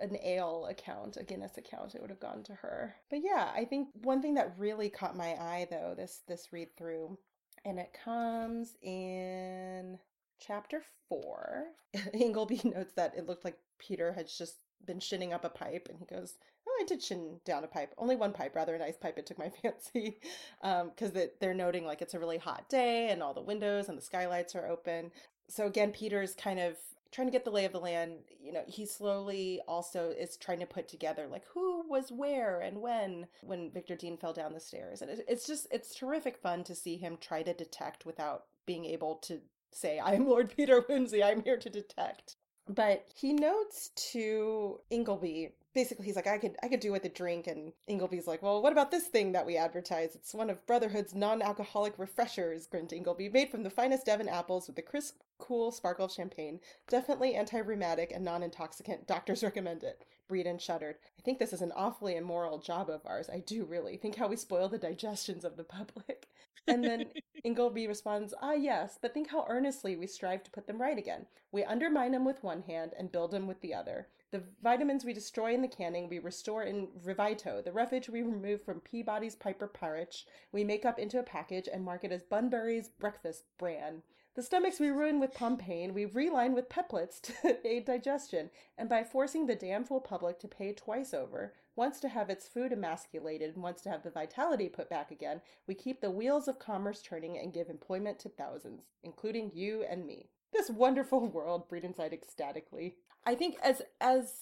[0.00, 2.94] an ale account, a Guinness account, it would have gone to her.
[3.10, 6.68] But yeah, I think one thing that really caught my eye though, this this read
[6.78, 7.18] through,
[7.66, 9.98] and it comes in
[10.40, 11.66] chapter four.
[12.14, 15.98] Ingleby notes that it looked like Peter had just been shinning up a pipe, and
[15.98, 16.34] he goes,
[16.66, 17.94] "Oh, I did shin down a pipe.
[17.98, 19.18] Only one pipe, rather a nice pipe.
[19.18, 20.20] It took my fancy,
[20.60, 23.98] because um, they're noting like it's a really hot day, and all the windows and
[23.98, 25.10] the skylights are open.
[25.48, 26.76] So again, Peter's kind of
[27.12, 30.60] trying to get the lay of the land you know he slowly also is trying
[30.60, 34.60] to put together like who was where and when when victor dean fell down the
[34.60, 38.84] stairs and it's just it's terrific fun to see him try to detect without being
[38.84, 39.40] able to
[39.72, 42.36] say i'm lord peter wimsey i'm here to detect
[42.70, 47.08] but he notes to ingleby basically he's like i could i could do with a
[47.08, 50.64] drink and ingleby's like well what about this thing that we advertise it's one of
[50.66, 55.72] brotherhood's non-alcoholic refreshers grinned ingleby made from the finest devon apples with the crisp cool
[55.72, 60.94] sparkle of champagne definitely anti-rheumatic and non-intoxicant doctors recommend it Bredon shuddered.
[61.18, 63.28] I think this is an awfully immoral job of ours.
[63.28, 63.96] I do really.
[63.96, 66.28] Think how we spoil the digestions of the public.
[66.66, 67.06] And then
[67.44, 71.26] Ingleby responds, Ah, yes, but think how earnestly we strive to put them right again.
[71.52, 74.08] We undermine them with one hand and build them with the other.
[74.30, 77.64] The vitamins we destroy in the canning, we restore in Revito.
[77.64, 82.12] The roughage we remove from Peabody's Pep-Porridge, we make up into a package and market
[82.12, 84.02] as Bunbury's breakfast bran.
[84.36, 89.02] The stomachs we ruin with Pompane, we reline with Peplitz to aid digestion, and by
[89.02, 93.62] forcing the damnful public to pay twice over, once to have its food emasculated and
[93.62, 97.38] once to have the vitality put back again, we keep the wheels of commerce turning
[97.38, 100.28] and give employment to thousands, including you and me.
[100.52, 102.96] This wonderful world, Bredon sighed ecstatically.
[103.24, 104.32] I think as as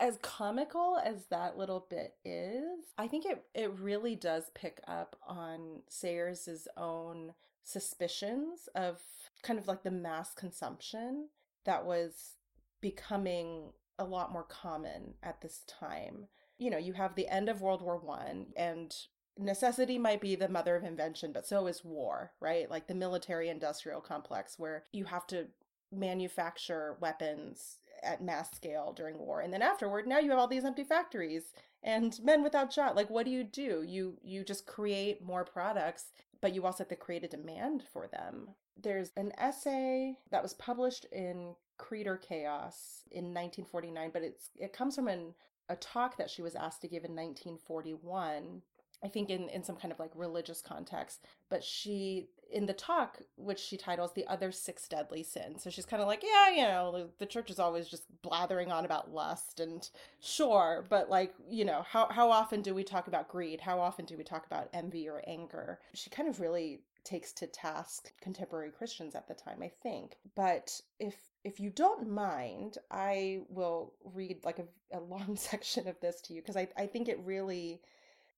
[0.00, 5.16] as comical as that little bit is, I think it it really does pick up
[5.26, 7.34] on Sayers' own
[7.64, 9.00] suspicions of
[9.42, 11.28] kind of like the mass consumption
[11.64, 12.36] that was
[12.80, 16.28] becoming a lot more common at this time.
[16.58, 18.94] You know, you have the end of World War One and
[19.38, 22.70] necessity might be the mother of invention, but so is war, right?
[22.70, 25.46] Like the military industrial complex where you have to
[25.92, 30.64] manufacture weapons at mass scale during war and then afterward now you have all these
[30.64, 35.24] empty factories and men without job like what do you do you you just create
[35.24, 38.50] more products but you also have to create a demand for them
[38.82, 44.96] there's an essay that was published in creed chaos in 1949 but it's it comes
[44.96, 45.34] from an
[45.68, 48.62] a talk that she was asked to give in 1941
[49.02, 53.18] I think in, in some kind of like religious context, but she in the talk,
[53.36, 55.62] which she titles the other six deadly sins.
[55.62, 58.72] So she's kind of like, yeah, you know, the, the, church is always just blathering
[58.72, 59.88] on about lust and
[60.20, 63.60] sure, but like, you know, how how often do we talk about greed?
[63.60, 65.78] How often do we talk about envy or anger?
[65.94, 70.16] She kind of really takes to task contemporary Christians at the time, I think.
[70.36, 75.98] But if if you don't mind, I will read like a, a long section of
[76.00, 77.80] this to you because I, I think it really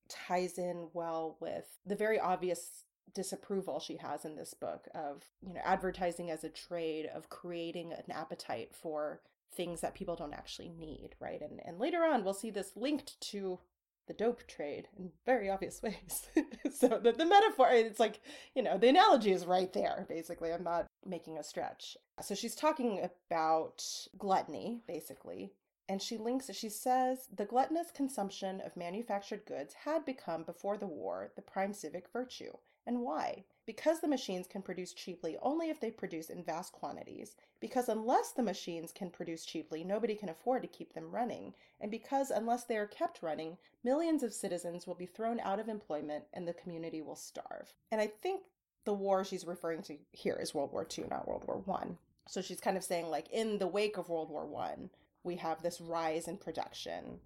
[0.08, 5.52] ties in well with the very obvious disapproval she has in this book of you
[5.52, 9.20] know advertising as a trade of creating an appetite for
[9.52, 13.20] things that people don't actually need right and and later on we'll see this linked
[13.20, 13.58] to
[14.10, 16.26] the dope trade in very obvious ways
[16.74, 18.20] so the, the metaphor it's like
[18.56, 21.96] you know the analogy is right there basically i'm not making a stretch.
[22.22, 23.84] So she's talking about
[24.18, 25.52] gluttony, basically.
[25.88, 26.56] And she links it.
[26.56, 31.72] She says the gluttonous consumption of manufactured goods had become, before the war, the prime
[31.72, 32.52] civic virtue.
[32.90, 33.44] And why?
[33.66, 37.36] Because the machines can produce cheaply only if they produce in vast quantities.
[37.60, 41.54] Because unless the machines can produce cheaply, nobody can afford to keep them running.
[41.80, 45.68] And because unless they are kept running, millions of citizens will be thrown out of
[45.68, 47.72] employment and the community will starve.
[47.92, 48.42] And I think
[48.86, 51.96] the war she's referring to here is World War II, not World War One.
[52.26, 54.90] So she's kind of saying like in the wake of World War One,
[55.22, 57.20] we have this rise in production.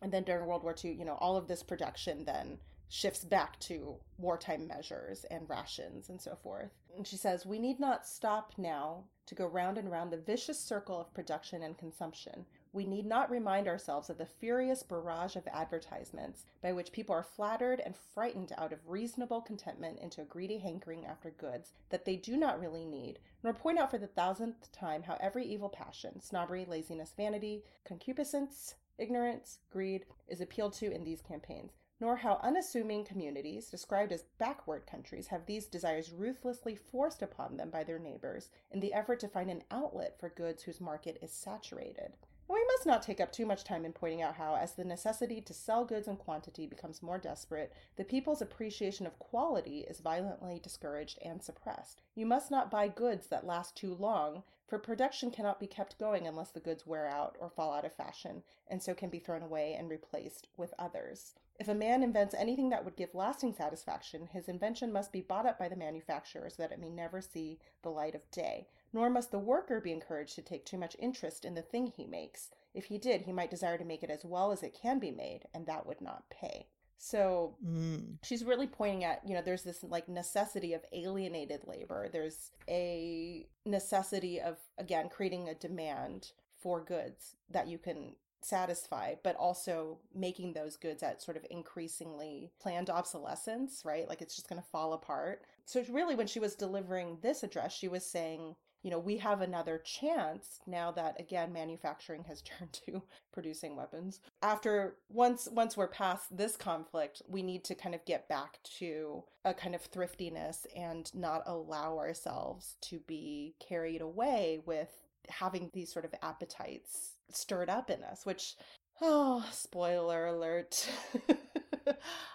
[0.00, 2.56] And then during World War II, you know, all of this production then
[2.92, 6.72] shifts back to wartime measures and rations and so forth.
[6.96, 10.58] And she says, We need not stop now to go round and round the vicious
[10.58, 12.44] circle of production and consumption.
[12.72, 17.22] We need not remind ourselves of the furious barrage of advertisements by which people are
[17.22, 22.16] flattered and frightened out of reasonable contentment into a greedy hankering after goods that they
[22.16, 26.20] do not really need, nor point out for the thousandth time how every evil passion,
[26.20, 33.04] snobbery, laziness, vanity, concupiscence, ignorance, greed, is appealed to in these campaigns nor how unassuming
[33.04, 38.48] communities, described as backward countries, have these desires ruthlessly forced upon them by their neighbors
[38.70, 42.12] in the effort to find an outlet for goods whose market is saturated.
[42.48, 45.40] We must not take up too much time in pointing out how, as the necessity
[45.40, 50.58] to sell goods in quantity becomes more desperate, the people's appreciation of quality is violently
[50.58, 52.02] discouraged and suppressed.
[52.16, 56.26] You must not buy goods that last too long, for production cannot be kept going
[56.26, 59.42] unless the goods wear out or fall out of fashion, and so can be thrown
[59.42, 61.34] away and replaced with others.
[61.60, 65.44] If a man invents anything that would give lasting satisfaction, his invention must be bought
[65.44, 68.66] up by the manufacturer so that it may never see the light of day.
[68.94, 72.06] Nor must the worker be encouraged to take too much interest in the thing he
[72.06, 72.48] makes.
[72.72, 75.10] If he did, he might desire to make it as well as it can be
[75.10, 76.66] made, and that would not pay.
[76.96, 78.16] So Mm.
[78.22, 82.08] she's really pointing at, you know, there's this like necessity of alienated labor.
[82.08, 89.36] There's a necessity of, again, creating a demand for goods that you can satisfy, but
[89.36, 94.08] also making those goods at sort of increasingly planned obsolescence, right?
[94.08, 95.42] Like it's just going to fall apart.
[95.64, 99.40] So, really, when she was delivering this address, she was saying, you know, we have
[99.40, 104.20] another chance now that again manufacturing has turned to producing weapons.
[104.42, 109.24] After once once we're past this conflict, we need to kind of get back to
[109.44, 114.90] a kind of thriftiness and not allow ourselves to be carried away with
[115.28, 118.56] having these sort of appetites stirred up in us, which,
[119.00, 120.90] oh, spoiler alert.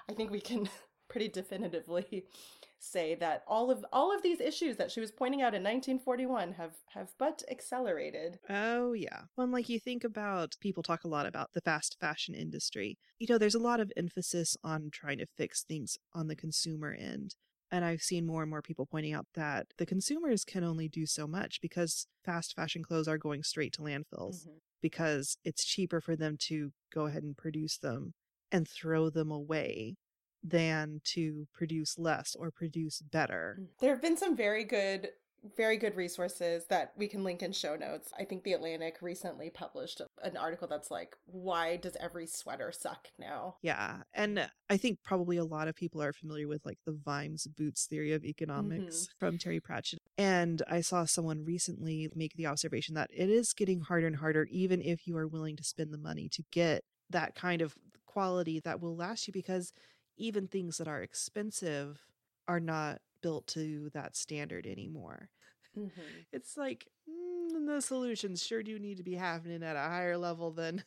[0.09, 0.69] I think we can
[1.09, 2.25] pretty definitively
[2.79, 6.53] say that all of all of these issues that she was pointing out in 1941
[6.53, 8.39] have have but accelerated.
[8.49, 9.21] Oh, yeah.
[9.35, 12.97] Well, like you think about people talk a lot about the fast fashion industry.
[13.17, 16.93] You know, there's a lot of emphasis on trying to fix things on the consumer
[16.93, 17.35] end.
[17.71, 21.05] And I've seen more and more people pointing out that the consumers can only do
[21.05, 24.61] so much because fast fashion clothes are going straight to landfills Mhm.
[24.81, 28.13] because it's cheaper for them to go ahead and produce them
[28.51, 29.95] and throw them away
[30.43, 33.63] than to produce less or produce better.
[33.79, 35.11] There have been some very good
[35.55, 38.11] very good resources that we can link in show notes.
[38.17, 43.09] I think The Atlantic recently published an article that's like why does every sweater suck
[43.19, 43.55] now?
[43.61, 43.97] Yeah.
[44.13, 47.85] And I think probably a lot of people are familiar with like the Vimes Boots
[47.85, 49.19] theory of economics mm-hmm.
[49.19, 49.99] from Terry Pratchett.
[50.17, 54.47] And I saw someone recently make the observation that it is getting harder and harder,
[54.49, 58.59] even if you are willing to spend the money to get that kind of quality
[58.61, 59.73] that will last you, because
[60.17, 61.99] even things that are expensive
[62.47, 65.29] are not built to that standard anymore.
[65.75, 66.25] Mhm.
[66.31, 70.51] It's like mm, the solutions sure do need to be happening at a higher level
[70.51, 70.83] than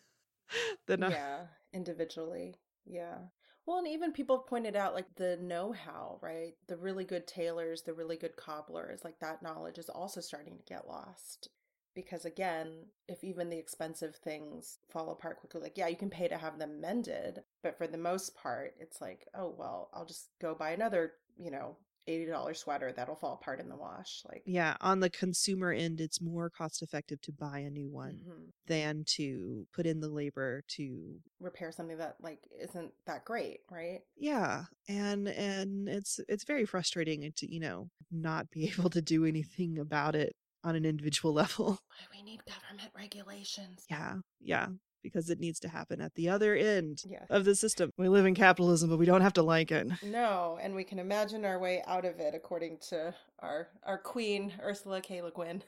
[0.86, 2.56] than yeah, individually.
[2.84, 3.18] Yeah.
[3.66, 6.54] Well, and even people have pointed out like the know-how, right?
[6.68, 10.64] The really good tailors, the really good cobblers, like that knowledge is also starting to
[10.64, 11.50] get lost.
[11.94, 16.28] Because again, if even the expensive things fall apart quickly, like, yeah, you can pay
[16.28, 20.30] to have them mended, but for the most part, it's like, oh, well, I'll just
[20.40, 21.76] go buy another, you know,
[22.08, 24.22] $80 sweater that'll fall apart in the wash.
[24.28, 28.20] Like, Yeah, on the consumer end, it's more cost effective to buy a new one
[28.26, 28.50] mhm.
[28.66, 34.00] than to put in the labor to repair something that like isn't that great, right?
[34.16, 39.24] yeah, and and it's it's very frustrating to you know not be able to do
[39.24, 40.34] anything about it
[40.64, 41.66] on an individual level.
[41.88, 43.84] Why we need government regulations.
[43.90, 44.68] Yeah, yeah,
[45.02, 47.90] because it needs to happen at the other end of the system.
[47.96, 49.88] We live in capitalism, but we don't have to like it.
[50.02, 54.52] No, and we can imagine our way out of it according to our our queen
[54.62, 55.22] Ursula K.
[55.22, 55.62] Le Guin.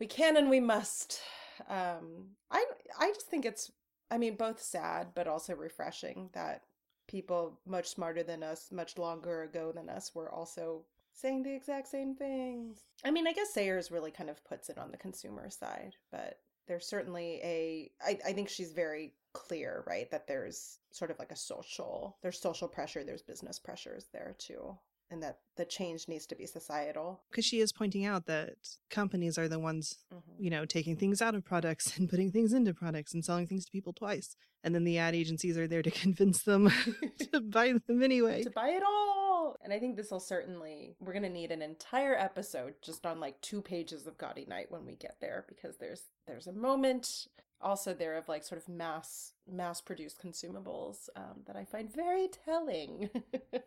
[0.00, 1.20] we can and we must.
[1.68, 2.64] Um, I
[2.98, 3.70] I just think it's
[4.10, 6.62] I mean both sad but also refreshing that
[7.08, 11.88] people much smarter than us, much longer ago than us, were also saying the exact
[11.88, 12.80] same things.
[13.04, 16.38] I mean, I guess Sayers really kind of puts it on the consumer side, but
[16.68, 20.10] there's certainly a I, I think she's very clear, right?
[20.10, 24.76] That there's sort of like a social there's social pressure, there's business pressures there too.
[25.10, 27.20] And that the change needs to be societal.
[27.30, 28.54] Because she is pointing out that
[28.88, 30.22] companies are the ones, Mhm.
[30.38, 33.66] you know, taking things out of products and putting things into products and selling things
[33.66, 34.36] to people twice.
[34.64, 36.70] And then the ad agencies are there to convince them
[37.32, 38.42] to buy them anyway.
[38.42, 39.21] to buy it all.
[39.62, 43.40] And I think this will certainly we're gonna need an entire episode just on like
[43.40, 47.26] two pages of Gaudy Night when we get there because there's there's a moment
[47.60, 52.28] also there of like sort of mass mass produced consumables um, that I find very
[52.44, 53.10] telling.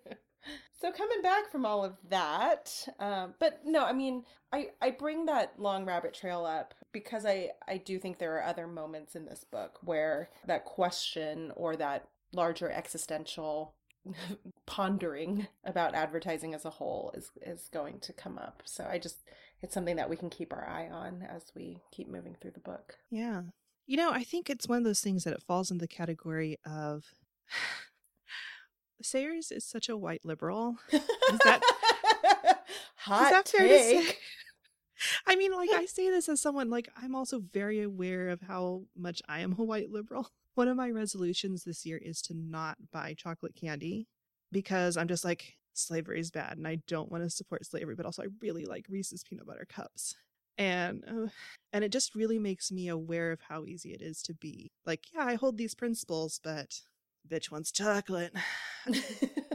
[0.80, 5.26] so coming back from all of that, um, but no, I mean I I bring
[5.26, 9.26] that long rabbit trail up because I I do think there are other moments in
[9.26, 13.74] this book where that question or that larger existential
[14.66, 18.64] pondering about advertising as a whole is is going to come up.
[18.66, 19.18] So I just
[19.62, 22.60] it's something that we can keep our eye on as we keep moving through the
[22.60, 22.96] book.
[23.10, 23.44] Yeah.
[23.88, 26.58] You know, I think it's one of those things that it falls in the category
[26.66, 27.06] of
[29.02, 30.78] Sayers is such a white liberal.
[30.92, 31.02] Is
[31.44, 31.62] that-
[32.96, 34.18] hot is that fair to say?
[35.28, 38.84] I mean, like, I say this as someone, like, I'm also very aware of how
[38.96, 40.30] much I am a white liberal.
[40.56, 44.08] One of my resolutions this year is to not buy chocolate candy
[44.52, 48.06] because I'm just like, slavery is bad and I don't want to support slavery, but
[48.06, 50.16] also I really like Reese's peanut butter cups.
[50.58, 51.28] And uh,
[51.74, 55.02] and it just really makes me aware of how easy it is to be like,
[55.14, 56.80] yeah, I hold these principles, but
[57.30, 58.34] bitch wants chocolate.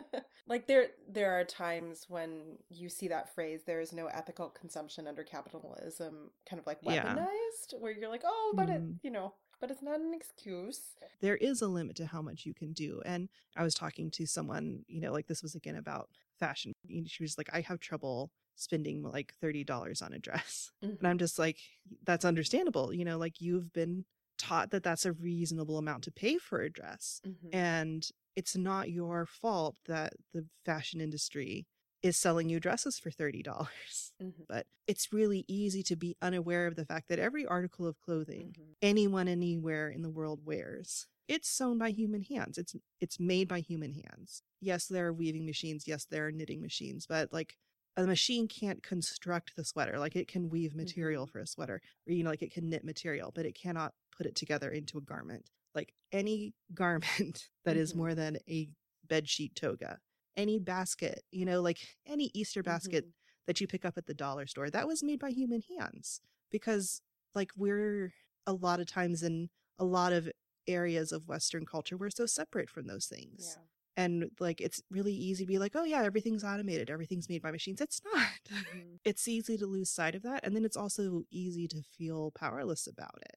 [0.51, 5.07] like there there are times when you see that phrase there is no ethical consumption
[5.07, 7.15] under capitalism kind of like Yeah.
[7.15, 8.99] weaponized where you're like oh but it Mhm.
[9.03, 10.81] you know but it's not an excuse
[11.21, 13.03] there is a limit to how much you can do.
[13.05, 16.73] And I was talking to someone, you know, like this was again about fashion.
[17.07, 20.73] She was like, I have trouble spending like $30 on a dress.
[20.81, 21.59] And I'm just like,
[22.05, 22.95] that's understandable.
[22.95, 24.07] You know, like you've been
[24.39, 27.21] taught that that's a reasonable amount to pay for a dress.
[27.27, 27.55] Mhm.
[27.55, 31.67] And it's not your fault that the fashion industry
[32.03, 34.13] is selling you dresses for $30.
[34.23, 34.47] Mhm.
[34.49, 38.55] But it's really easy to be unaware of the fact that every article of clothing
[38.59, 38.75] Mhm.
[38.83, 41.07] anyone anywhere in the world wears.
[41.29, 42.59] It's sewn by human hands.
[42.59, 44.43] It's it's made by human hands.
[44.61, 45.87] Yes, there are weaving machines.
[45.87, 47.07] Yes, there are knitting machines.
[47.07, 47.57] But like
[47.97, 49.99] a machine can't construct the sweater.
[49.99, 51.31] Like it can weave material Mhm.
[51.31, 54.27] for a sweater, or you know, like it can knit material, but it cannot put
[54.27, 55.51] it together into a garment.
[55.75, 57.99] Like any garment that is Mhm.
[57.99, 58.69] more than a
[59.09, 59.99] bedsheet toga,
[60.37, 63.13] any basket, you know, like any Easter basket Mhm.
[63.47, 67.01] that you pick up at the dollar store that was made by human hands because
[67.35, 68.13] like we're
[68.47, 69.49] a lot of times in
[69.79, 70.31] a lot of
[70.69, 73.63] areas of western culture we're so separate from those things yeah
[73.97, 77.51] and like it's really easy to be like oh yeah everything's automated everything's made by
[77.51, 78.99] machines it's not Mhm.
[79.05, 82.87] it's easy to lose sight of that and then it's also easy to feel powerless
[82.87, 83.37] about it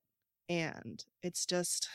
[0.49, 1.88] and it's just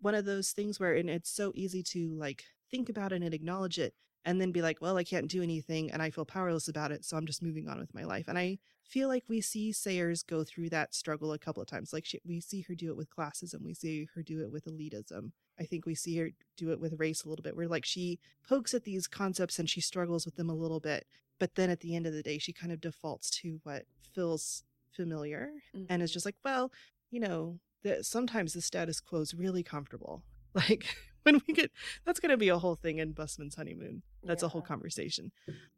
[0.00, 3.34] one of those things where and it's so easy to like think about it and
[3.34, 6.68] acknowledge it and then be like well i can't do anything and i feel powerless
[6.68, 9.40] about it so i'm just moving on with my life and i feel like we
[9.40, 12.74] see sayers go through that struggle a couple of times like she, we see her
[12.74, 16.16] do it with classism we see her do it with elitism i think we see
[16.18, 19.58] her do it with race a little bit where like she pokes at these concepts
[19.58, 21.06] and she struggles with them a little bit
[21.38, 23.84] but then at the end of the day she kind of defaults to what
[24.14, 25.50] feels familiar
[25.88, 26.14] and it's Mhm.
[26.14, 26.70] just like well
[27.10, 30.22] you know that sometimes the status quo is really comfortable.
[30.56, 30.84] Like
[31.24, 31.72] when we get
[32.04, 34.02] that's going to be a whole thing in busman's honeymoon.
[34.22, 35.32] That's a whole conversation.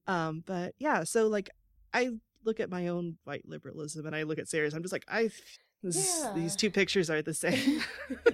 [0.07, 1.49] Um but yeah so like
[1.95, 2.11] i
[2.45, 5.31] look at my own white liberalism and i look at Sayers' i'm just like i
[5.83, 6.33] this, Yeah.
[6.35, 7.81] these two pictures are the same.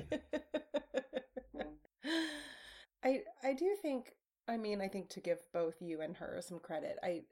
[3.04, 4.12] I I do think
[4.48, 7.22] I mean I think to give both you and her some credit I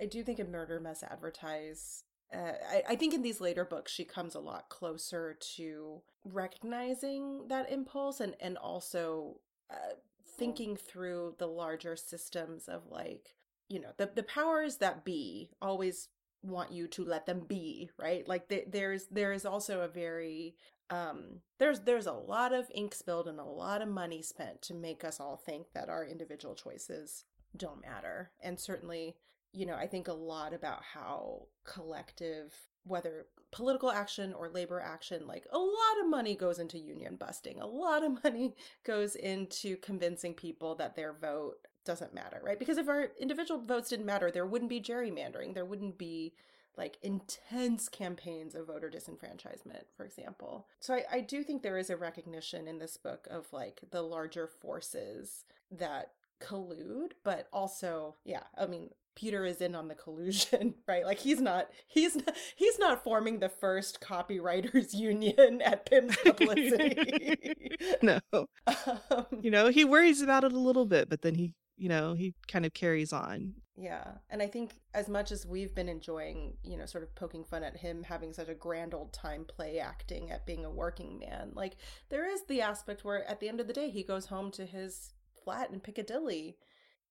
[0.00, 2.04] I do think a Murder Must Advertise
[2.34, 7.48] uh, I, I think in these later books she comes a lot closer to recognizing
[7.48, 9.36] that impulse and and also
[9.70, 9.94] uh,
[10.38, 13.34] thinking through the larger systems of like
[13.68, 16.08] you know the the powers that be always
[16.42, 18.26] want you to let them be right?
[18.26, 20.56] Like th- there's there is also a very
[20.88, 24.74] um there's there's a lot of ink spilled and a lot of money spent to
[24.74, 27.24] make us all think that our individual choices
[27.56, 28.30] don't matter.
[28.42, 29.16] And certainly
[29.52, 35.26] you know i think a lot about how collective whether political action or labor action
[35.26, 37.60] like a lot of money goes into union busting.
[37.60, 42.58] A lot of money goes into convincing people that their vote doesn't matter right?
[42.58, 45.54] Because if our individual votes didn't matter there wouldn't be gerrymandering.
[45.54, 46.34] There wouldn't be
[46.76, 50.66] like intense campaigns of voter disenfranchisement, for example.
[50.78, 54.02] So I, I do think there is a recognition in this book of like the
[54.02, 60.74] larger forces that collude, but also, yeah, I mean, Peter is in on the collusion,
[60.88, 61.04] right?
[61.04, 67.76] Like he's not he's not he's not forming the first copywriters union at Pym's Publicity.
[68.02, 68.20] no.
[68.32, 72.14] Um, you know, he worries about it a little bit, but then he, you know,
[72.14, 73.54] he kind of carries on.
[73.76, 74.04] Yeah.
[74.28, 77.64] And I think as much as we've been enjoying, you know, sort of poking fun
[77.64, 81.52] at him having such a grand old time play acting at being a working man,
[81.54, 81.76] like
[82.10, 84.66] there is the aspect where at the end of the day he goes home to
[84.66, 86.58] his flat in Piccadilly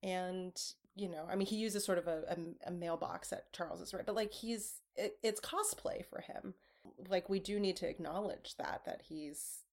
[0.03, 0.55] and
[0.95, 4.05] you know, I mean, he uses sort of a, a, a mailbox at Charles's, right?
[4.05, 6.53] But like, he's it, it's cosplay for him.
[7.07, 9.63] Like, we do need to acknowledge that that he's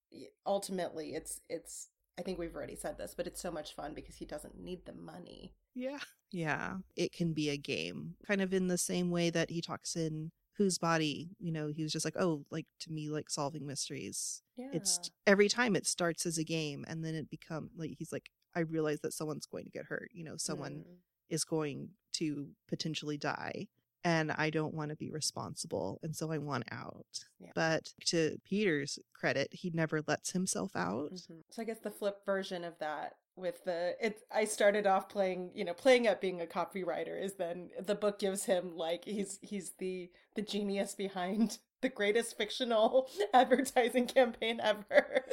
[0.45, 1.89] ultimately it's it's.
[2.19, 4.87] I think we've already said this, but it's so much fun because he doesn't need
[4.87, 5.53] the money.
[5.75, 5.99] Yeah,
[6.33, 9.97] yeah, it can be a game, kind of in the same way that he talks
[9.97, 13.67] in whose body you know he was just like oh like to me like solving
[13.67, 14.69] mysteries yeah.
[14.73, 18.31] it's every time it starts as a game and then it become like he's like
[18.57, 20.97] i realize that someone's going to get hurt you know someone mm
[21.29, 23.67] is going to potentially die
[24.07, 25.99] and I don't want to be responsible.
[26.05, 27.25] And so I want out.
[27.41, 27.51] Yeah.
[27.57, 31.13] But to Peter's credit, he never lets himself out.
[31.13, 31.41] Mm-hmm.
[31.51, 35.51] So I guess the flip version of that with the it I started off playing,
[35.55, 39.41] you know, playing at being a copywriter is then the book gives him like he's
[39.43, 45.25] he's the the genius behind the greatest fictional advertising campaign ever.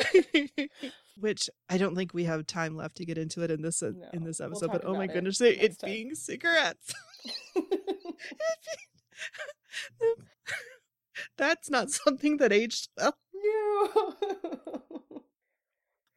[1.18, 3.92] Which I don't think we have time left to get into it in this uh,
[3.96, 4.72] no, in this episode.
[4.72, 5.90] We'll but oh my goodness, it, it's time.
[5.90, 6.94] being cigarettes.
[11.38, 13.16] That's not something that aged well.
[13.36, 14.14] No.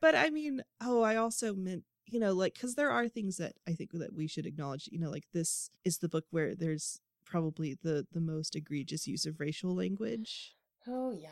[0.01, 3.55] but I mean, oh, I also meant you know like because there are things that
[3.67, 7.01] i think that we should acknowledge you know like this is the book where there's
[7.27, 10.55] probably the the most egregious use of racial language.
[10.87, 11.29] Oh yeah.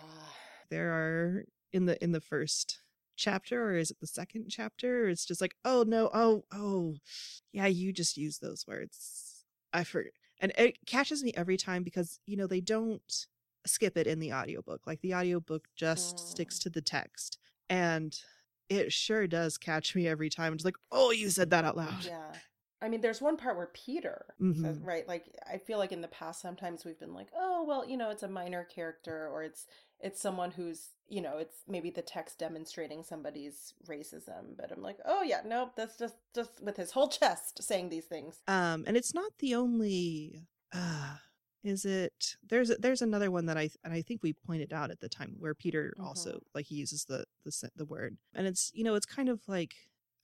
[0.71, 2.81] There are in the in the first
[3.17, 5.09] chapter or is it the second chapter?
[5.09, 6.97] It's just like, "Oh no, oh oh.
[7.53, 10.13] Yeah, you just use those words." I forget.
[10.41, 13.27] And it catches me every time because, you know, they don't
[13.67, 14.83] skip it in the audiobook.
[14.87, 16.23] Like the audiobook just oh.
[16.23, 17.39] sticks to the text.
[17.69, 18.17] And
[18.69, 20.53] it sure does catch me every time.
[20.55, 22.05] It's like, oh, you said that out loud.
[22.05, 22.33] Yeah.
[22.85, 24.63] I mean, there's one part where Peter, mm-hmm.
[24.63, 25.09] says, right?
[25.09, 28.11] Like, I feel like in the past, sometimes we've been like, oh, well, you know,
[28.11, 29.67] it's a minor character, or it's
[30.01, 34.57] it's someone who's, you know, it's maybe the text demonstrating somebody's racism.
[34.57, 38.05] But I'm like, oh yeah, nope, that's just just with his whole chest saying these
[38.05, 38.43] things.
[38.47, 40.43] Um, and it's not the only.
[40.73, 41.17] Uh,
[41.63, 45.01] is it there's there's another one that I and I think we pointed out at
[45.01, 46.07] the time where Peter mm-hmm.
[46.07, 49.41] also like he uses the the the word and it's you know it's kind of
[49.49, 49.73] like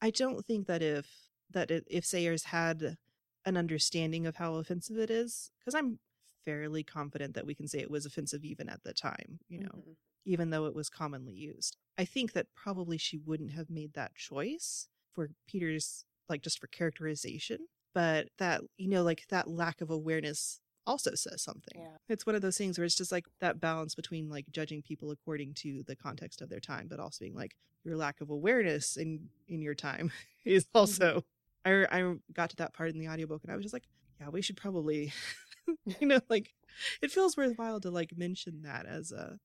[0.03, 1.07] I don't think that if
[1.53, 2.97] that it, if Sayers had
[3.45, 5.99] an understanding of how offensive it is, because I'm
[6.45, 9.69] fairly confident that we can say it was offensive even at the time, you know,
[9.69, 9.93] mm-hmm.
[10.25, 11.77] even though it was commonly used.
[11.99, 16.67] I think that probably she wouldn't have made that choice for Peter's, like, just for
[16.69, 17.59] characterization,
[17.95, 21.81] but that, you know, like that lack of awareness also says something.
[21.81, 21.97] Yeah.
[22.09, 25.11] It's one of those things where it's just like that balance between like judging people
[25.11, 28.97] according to the context of their time, but also being like your lack of awareness
[28.97, 30.11] in in your time
[30.45, 31.25] is also
[31.65, 33.89] I I got to that part in the audiobook and I was just like,
[34.21, 35.13] yeah, we should probably
[36.01, 36.53] you know, like
[37.03, 39.39] it feels worthwhile to like mention that as a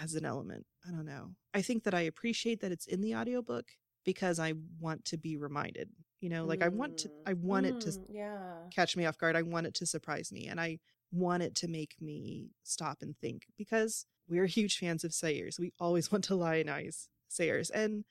[0.00, 0.66] as an element.
[0.86, 1.30] I don't know.
[1.54, 3.66] I think that I appreciate that it's in the audiobook
[4.04, 5.90] because I want to be reminded.
[6.20, 6.66] You know, like mm.
[6.66, 8.54] I want to I want mm, it to mm, yeah.
[8.74, 9.36] catch me off guard.
[9.36, 10.78] I want it to surprise me and I
[11.10, 15.58] want it to make me stop and think because we're huge fans of Sayers.
[15.58, 17.70] We always want to lionize Sayers.
[17.70, 18.04] And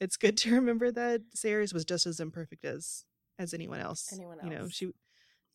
[0.00, 3.04] it's good to remember that Sayers was just as imperfect as
[3.38, 4.12] as anyone else.
[4.12, 4.44] Anyone else.
[4.44, 4.86] You know, she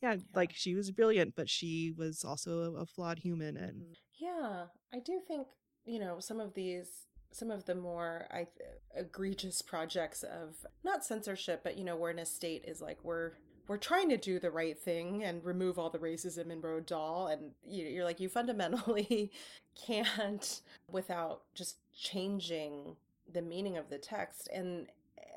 [0.01, 0.19] yeah, yeah.
[0.33, 3.93] like she was brilliant, but she was also a, a flawed human and mm-hmm.
[4.19, 5.47] Yeah, I do think,
[5.85, 8.47] you know, some of these some of the more I
[8.95, 13.33] egregious projects of not censorship, but you know, where an estate is like we're
[13.67, 17.27] we're trying to do the right thing and remove all the racism in Roald Dahl,
[17.27, 19.31] and you're like you fundamentally
[19.87, 20.61] can't
[20.91, 22.95] without just changing
[23.31, 24.87] the meaning of the text and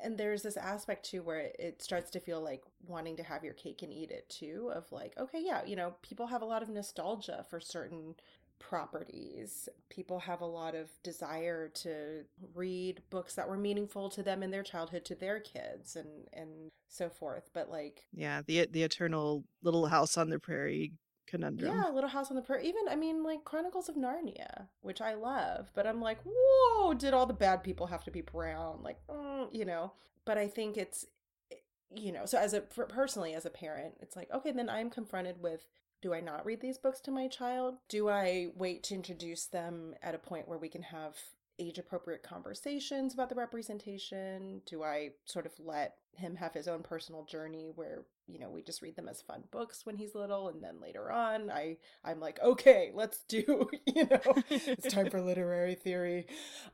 [0.03, 3.53] and there's this aspect too where it starts to feel like wanting to have your
[3.53, 6.61] cake and eat it too of like okay yeah you know people have a lot
[6.61, 8.15] of nostalgia for certain
[8.59, 9.69] properties.
[9.89, 12.23] People have a lot of desire to
[12.53, 16.71] read books that were meaningful to them in their childhood to their kids and and
[16.89, 17.49] so forth.
[17.53, 20.93] But like yeah the the eternal little house on the prairie
[21.27, 21.75] conundrum.
[21.75, 22.67] Yeah, Little House on the Prairie.
[22.67, 27.13] Even I mean, like Chronicles of Narnia, which I love, but I'm like, whoa, did
[27.13, 28.79] all the bad people have to be brown?
[28.81, 29.91] Like, mm, you know.
[30.25, 31.05] But I think it's,
[31.51, 31.55] eh,
[31.95, 35.41] you know, so as a personally as a parent, it's like, okay, then I'm confronted
[35.41, 35.67] with.
[35.99, 37.77] Do I not read these books to my child?
[37.89, 41.15] Do I wait to introduce them at a point where we can have
[41.59, 44.61] age appropriate conversations about the representation?
[44.65, 48.63] Do I sort of let him have his own personal journey where, you know, we
[48.63, 52.19] just read them as fun books when he's little and then later on I I'm
[52.19, 56.27] like, "Okay, let's do, you know, it's time for literary theory."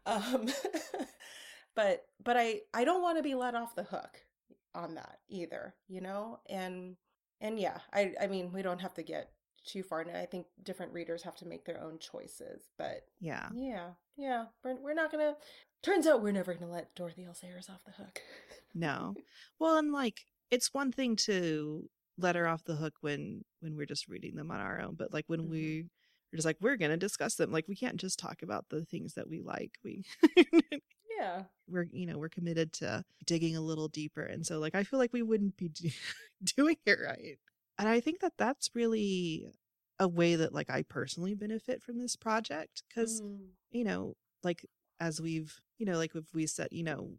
[0.06, 0.48] Um
[1.76, 4.26] but but I I don't want to be let off the hook
[4.76, 6.40] on that either, you know?
[6.50, 6.96] And
[7.42, 9.32] and yeah, I I mean, we don't have to get
[9.66, 10.20] too far now.
[10.20, 13.50] I think different readers have to make their own choices, but Yeah.
[13.54, 15.36] yeah, yeah, we're we're not gonna.
[15.82, 17.34] Turns out we're never gonna let Dorothy L.
[17.34, 18.20] Sayers off the hook.
[18.76, 19.14] No.
[19.60, 21.88] Well, and like it's one thing to
[22.18, 25.14] let her off the hook when when we're just reading them on our own, but
[25.14, 25.50] like when Mhm.
[25.50, 25.80] we
[26.34, 28.84] are just like we're going to discuss them, like we can't just talk about the
[28.86, 29.78] things that we like.
[29.84, 30.04] We
[31.20, 34.24] Yeah, we're you know, we're committed to digging a little deeper.
[34.24, 35.92] And so like I feel like we wouldn't be do-
[36.58, 37.38] doing it right.
[37.78, 39.48] And I think that that's really
[40.00, 44.66] a way that like I personally benefit from this project cuz Mm, you know, like
[45.00, 47.18] as we've, you know, like if we said, you know,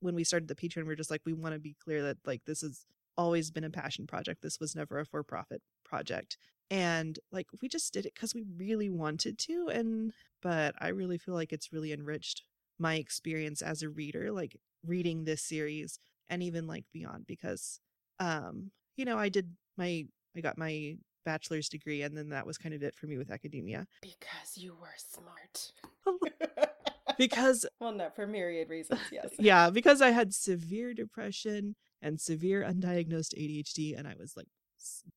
[0.00, 2.44] when we started the Patreon, we're just like, we want to be clear that like
[2.44, 2.86] this has
[3.16, 4.42] always been a passion project.
[4.42, 6.38] This was never a for profit project.
[6.70, 9.68] And like we just did it because we really wanted to.
[9.68, 12.42] And, but I really feel like it's really enriched
[12.78, 15.98] my experience as a reader, like reading this series
[16.28, 17.80] and even like beyond because,
[18.18, 20.04] um, you know, I did my,
[20.36, 23.32] I got my bachelor's degree and then that was kind of it for me with
[23.32, 25.72] academia because you were smart.
[27.18, 29.30] because well, no, for myriad reasons, yes.
[29.38, 34.46] yeah, because I had severe depression and severe undiagnosed ADHD, and I was like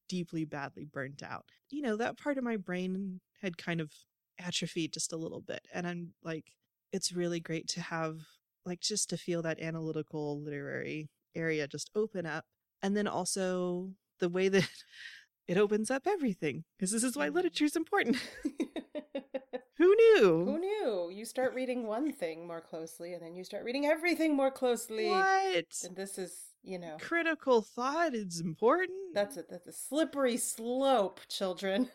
[0.08, 1.46] deeply, badly burnt out.
[1.70, 3.92] You know, that part of my brain had kind of
[4.40, 5.68] atrophied just a little bit.
[5.74, 6.54] And I'm like,
[6.92, 8.20] it's really great to have,
[8.66, 12.46] like, just to feel that analytical literary area just open up.
[12.82, 14.70] And then also the way that
[15.48, 17.36] it opens up everything, because this is why Mhm.
[17.36, 18.18] literature is important.
[19.78, 20.46] Who knew?
[20.46, 21.10] Who knew?
[21.12, 25.08] You start reading one thing more closely, and then you start reading everything more closely.
[25.10, 25.66] What?
[25.86, 28.98] And this is, you know, Critical thought is important.
[29.14, 31.90] That's a that's a slippery slope, children.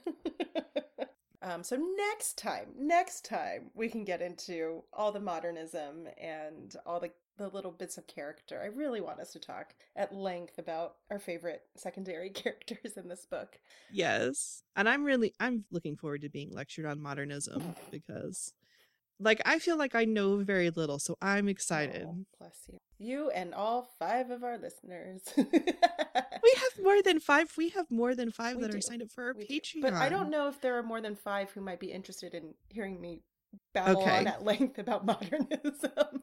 [1.43, 7.01] um, so next time, next time we can get into all the modernism and all
[7.01, 8.61] the the little bits of character.
[8.63, 13.27] I really want us to talk at length about our favorite secondary characters in this
[13.27, 13.59] book.
[13.93, 14.63] Yes.
[14.77, 18.53] And I'm really I'm looking forward to being lectured on modernism because
[19.21, 22.05] like I feel like I know very little, so I'm excited.
[22.09, 22.79] Oh, bless you.
[22.99, 25.23] You and all five of our listeners.
[26.45, 28.77] We have more than 5 we have more than 5 We that do.
[28.79, 29.55] are signed up for our We do.
[29.61, 29.81] Patreon.
[29.83, 32.53] But I don't know if there are more than five who might be interested in
[32.69, 33.23] hearing me
[33.73, 34.19] babble Okay.
[34.19, 36.23] on at length about modernism.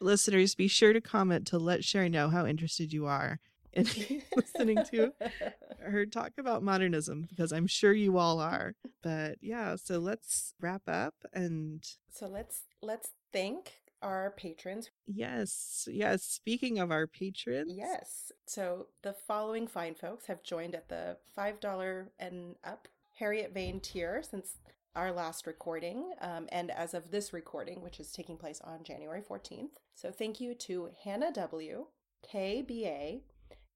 [0.00, 3.38] Listeners, be sure to comment to let Sherry know how interested you are
[3.72, 3.84] in
[4.36, 5.12] listening to
[5.80, 8.74] her talk about modernism because I'm sure you all are.
[9.02, 14.88] But yeah, so let's wrap up and So let's let's thank our patrons.
[15.06, 17.72] yes, yes, speaking of our patrons.
[17.76, 18.32] Yes.
[18.46, 23.80] So the following fine folks have joined at the five dollar and up Harriet Vane
[23.80, 24.56] tier since
[24.94, 29.22] our last recording, um, and as of this recording, which is taking place on January
[29.22, 29.70] 14th.
[29.94, 31.86] So thank you to Hannah W,
[32.32, 33.20] KBA,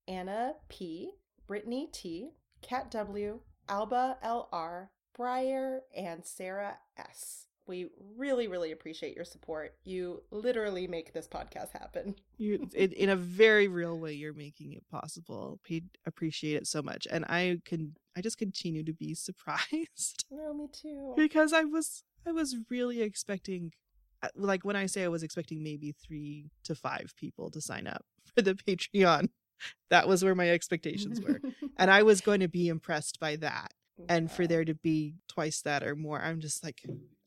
[0.09, 1.11] Anna P,
[1.47, 2.31] Brittany T,
[2.62, 7.47] Kat W, Alba LR, Briar, and Sarah S.
[7.67, 9.75] We really, really appreciate your support.
[9.85, 12.15] You literally make this podcast happen.
[12.37, 16.83] you in, in a very real way you're making it possible we appreciate it so
[16.83, 21.15] much and i can i just continue to be surprised No, me too.
[21.17, 23.73] because i was i was really expecting
[24.23, 27.87] uh, like when i say i was expecting maybe three to five people to sign
[27.87, 28.05] up
[28.35, 29.29] for the patreon
[29.91, 31.41] that was where my expectations were
[31.79, 33.73] and i was going to be impressed by that
[34.09, 36.83] and for there to be twice that or more i'm just like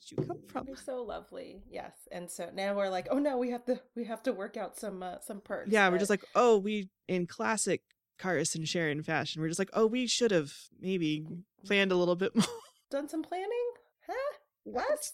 [0.07, 1.63] did you come from You're so lovely.
[1.69, 1.93] Yes.
[2.11, 4.77] And so now we're like, oh no, we have to we have to work out
[4.77, 5.69] some uh, some perks.
[5.71, 7.81] Yeah, we're just like, oh, we in classic
[8.21, 11.25] Charis and Sharon fashion, we're just like, oh, we should have maybe
[11.65, 12.45] planned a little bit more,
[12.89, 13.69] done some planning?
[14.07, 14.33] Huh?
[14.63, 15.11] What?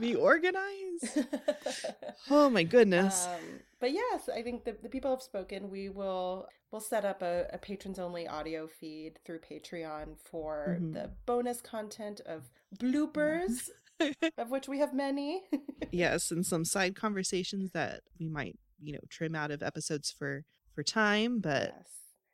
[0.00, 0.18] be Nah.
[0.20, 1.18] organized.
[2.30, 3.26] Oh my goodness.
[3.26, 5.70] Um, but yes, I think the, the people have spoken.
[5.70, 10.92] We will we'll set up a, a patrons only audio feed through Patreon for Mhm.
[10.94, 13.68] the bonus content of bloopers,
[14.38, 15.42] of which we have many.
[15.92, 20.44] yes, and some side conversations that we might, you know, trim out of episodes for
[20.74, 21.88] for time, but yes.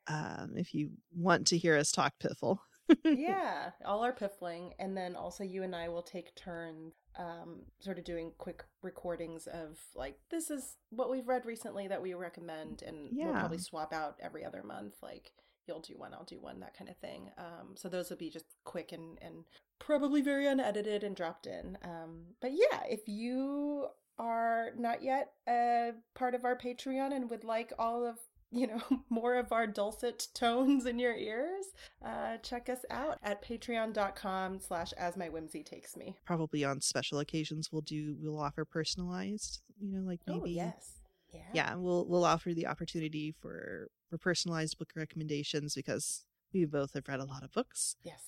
[0.07, 2.59] um if you want to hear us talk piffle.
[3.03, 7.97] yeah, all our piffling, and then also you and I will take turns, um, sort
[7.97, 12.83] of doing quick recordings of like this is what we've read recently that we recommend,
[12.83, 15.33] and we'll probably swap out every other month, like
[15.67, 17.29] you'll do one, I'll do one, that kind of thing.
[17.37, 19.43] Um, so those will be just quick and, and
[19.79, 21.77] probably very unedited and dropped in.
[21.83, 23.87] Um, but yeah, if you
[24.19, 28.17] are not yet a part of our Patreon and would like all of
[28.51, 31.65] you know more of our dulcet tones in your ears
[32.05, 37.19] uh check us out at patreon.com slash as my wimsey takes me Probably on special
[37.19, 41.01] occasions we'll do we'll offer personalized, you know, like maybe oh yes
[41.33, 46.23] yeah yeah, we'll we'll offer the opportunity for for personalized book recommendations because
[46.53, 47.97] we both have read a lot of books.
[48.03, 48.21] yes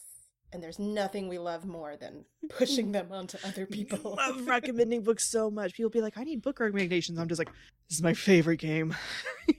[0.51, 5.03] and there's nothing we love more than pushing them onto other people I love recommending
[5.03, 5.73] books so much.
[5.73, 7.19] People be like, I need book recommendations.
[7.19, 7.51] I'm just like,
[7.87, 8.95] this is my favorite game.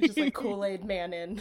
[0.01, 1.41] just like kool-aid man in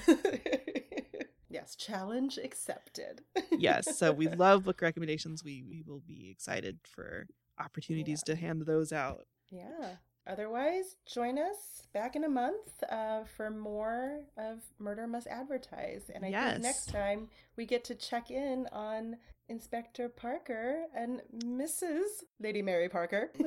[1.49, 3.21] yes challenge accepted
[3.51, 3.97] yes.
[3.97, 5.43] So we love book recommendations.
[5.43, 7.27] We we will be excited for
[7.59, 9.25] opportunities to hand those out.
[9.49, 9.95] Yeah.
[10.27, 16.03] Otherwise, join us back in a month uh, for more of Murder Must Advertise.
[16.13, 16.51] And I Yes.
[16.53, 19.17] think next time we get to check in on
[19.49, 22.23] Inspector Parker and Mrs.
[22.39, 23.31] Lady Mary Parker.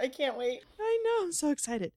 [0.00, 0.62] I can't wait.
[0.80, 1.24] I know.
[1.24, 1.92] I'm so excited.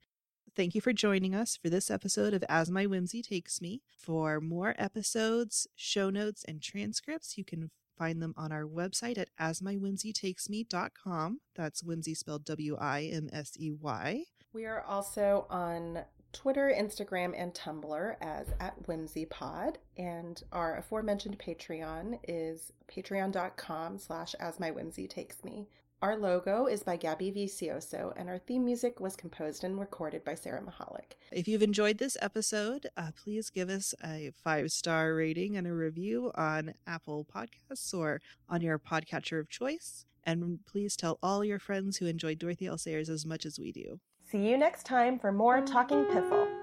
[0.55, 3.81] Thank you for joining us for this episode of As My Wimsey Takes Me.
[3.95, 9.29] For more episodes, show notes, and transcripts, you can find them on our website at
[9.39, 11.39] asmywimseytakesme.com.
[11.55, 14.23] That's wimsey spelled W I M S E Y.
[14.53, 15.99] We are also on
[16.33, 19.75] Twitter, Instagram, and Tumblr as at WimseyPod.
[19.97, 25.67] And our aforementioned Patreon is patreon.com slash as my wimsey takes me.
[25.99, 30.35] Our logo is by Gabby Vicioso, and our theme music was composed and recorded by
[30.35, 31.13] Sarah Mahalik.
[31.31, 35.73] If you've enjoyed this episode, uh, please give us a five star rating and a
[35.73, 40.05] review on Apple Podcasts or on your podcatcher of choice.
[40.23, 42.77] And please tell all your friends who enjoyed Dorothy L.
[42.77, 43.99] Sayers as much as we do.
[44.29, 46.56] See you next time for more Talking Piffle.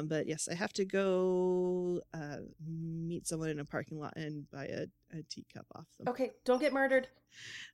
[0.00, 4.50] Um, but yes, I have to go uh, meet someone in a parking lot and
[4.50, 4.86] buy a,
[5.16, 6.08] a teacup off them.
[6.08, 7.08] okay, don't get murdered.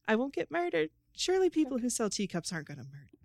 [0.07, 0.91] I won't get murdered.
[1.17, 3.16] Surely people who sell teacups aren't going to murder.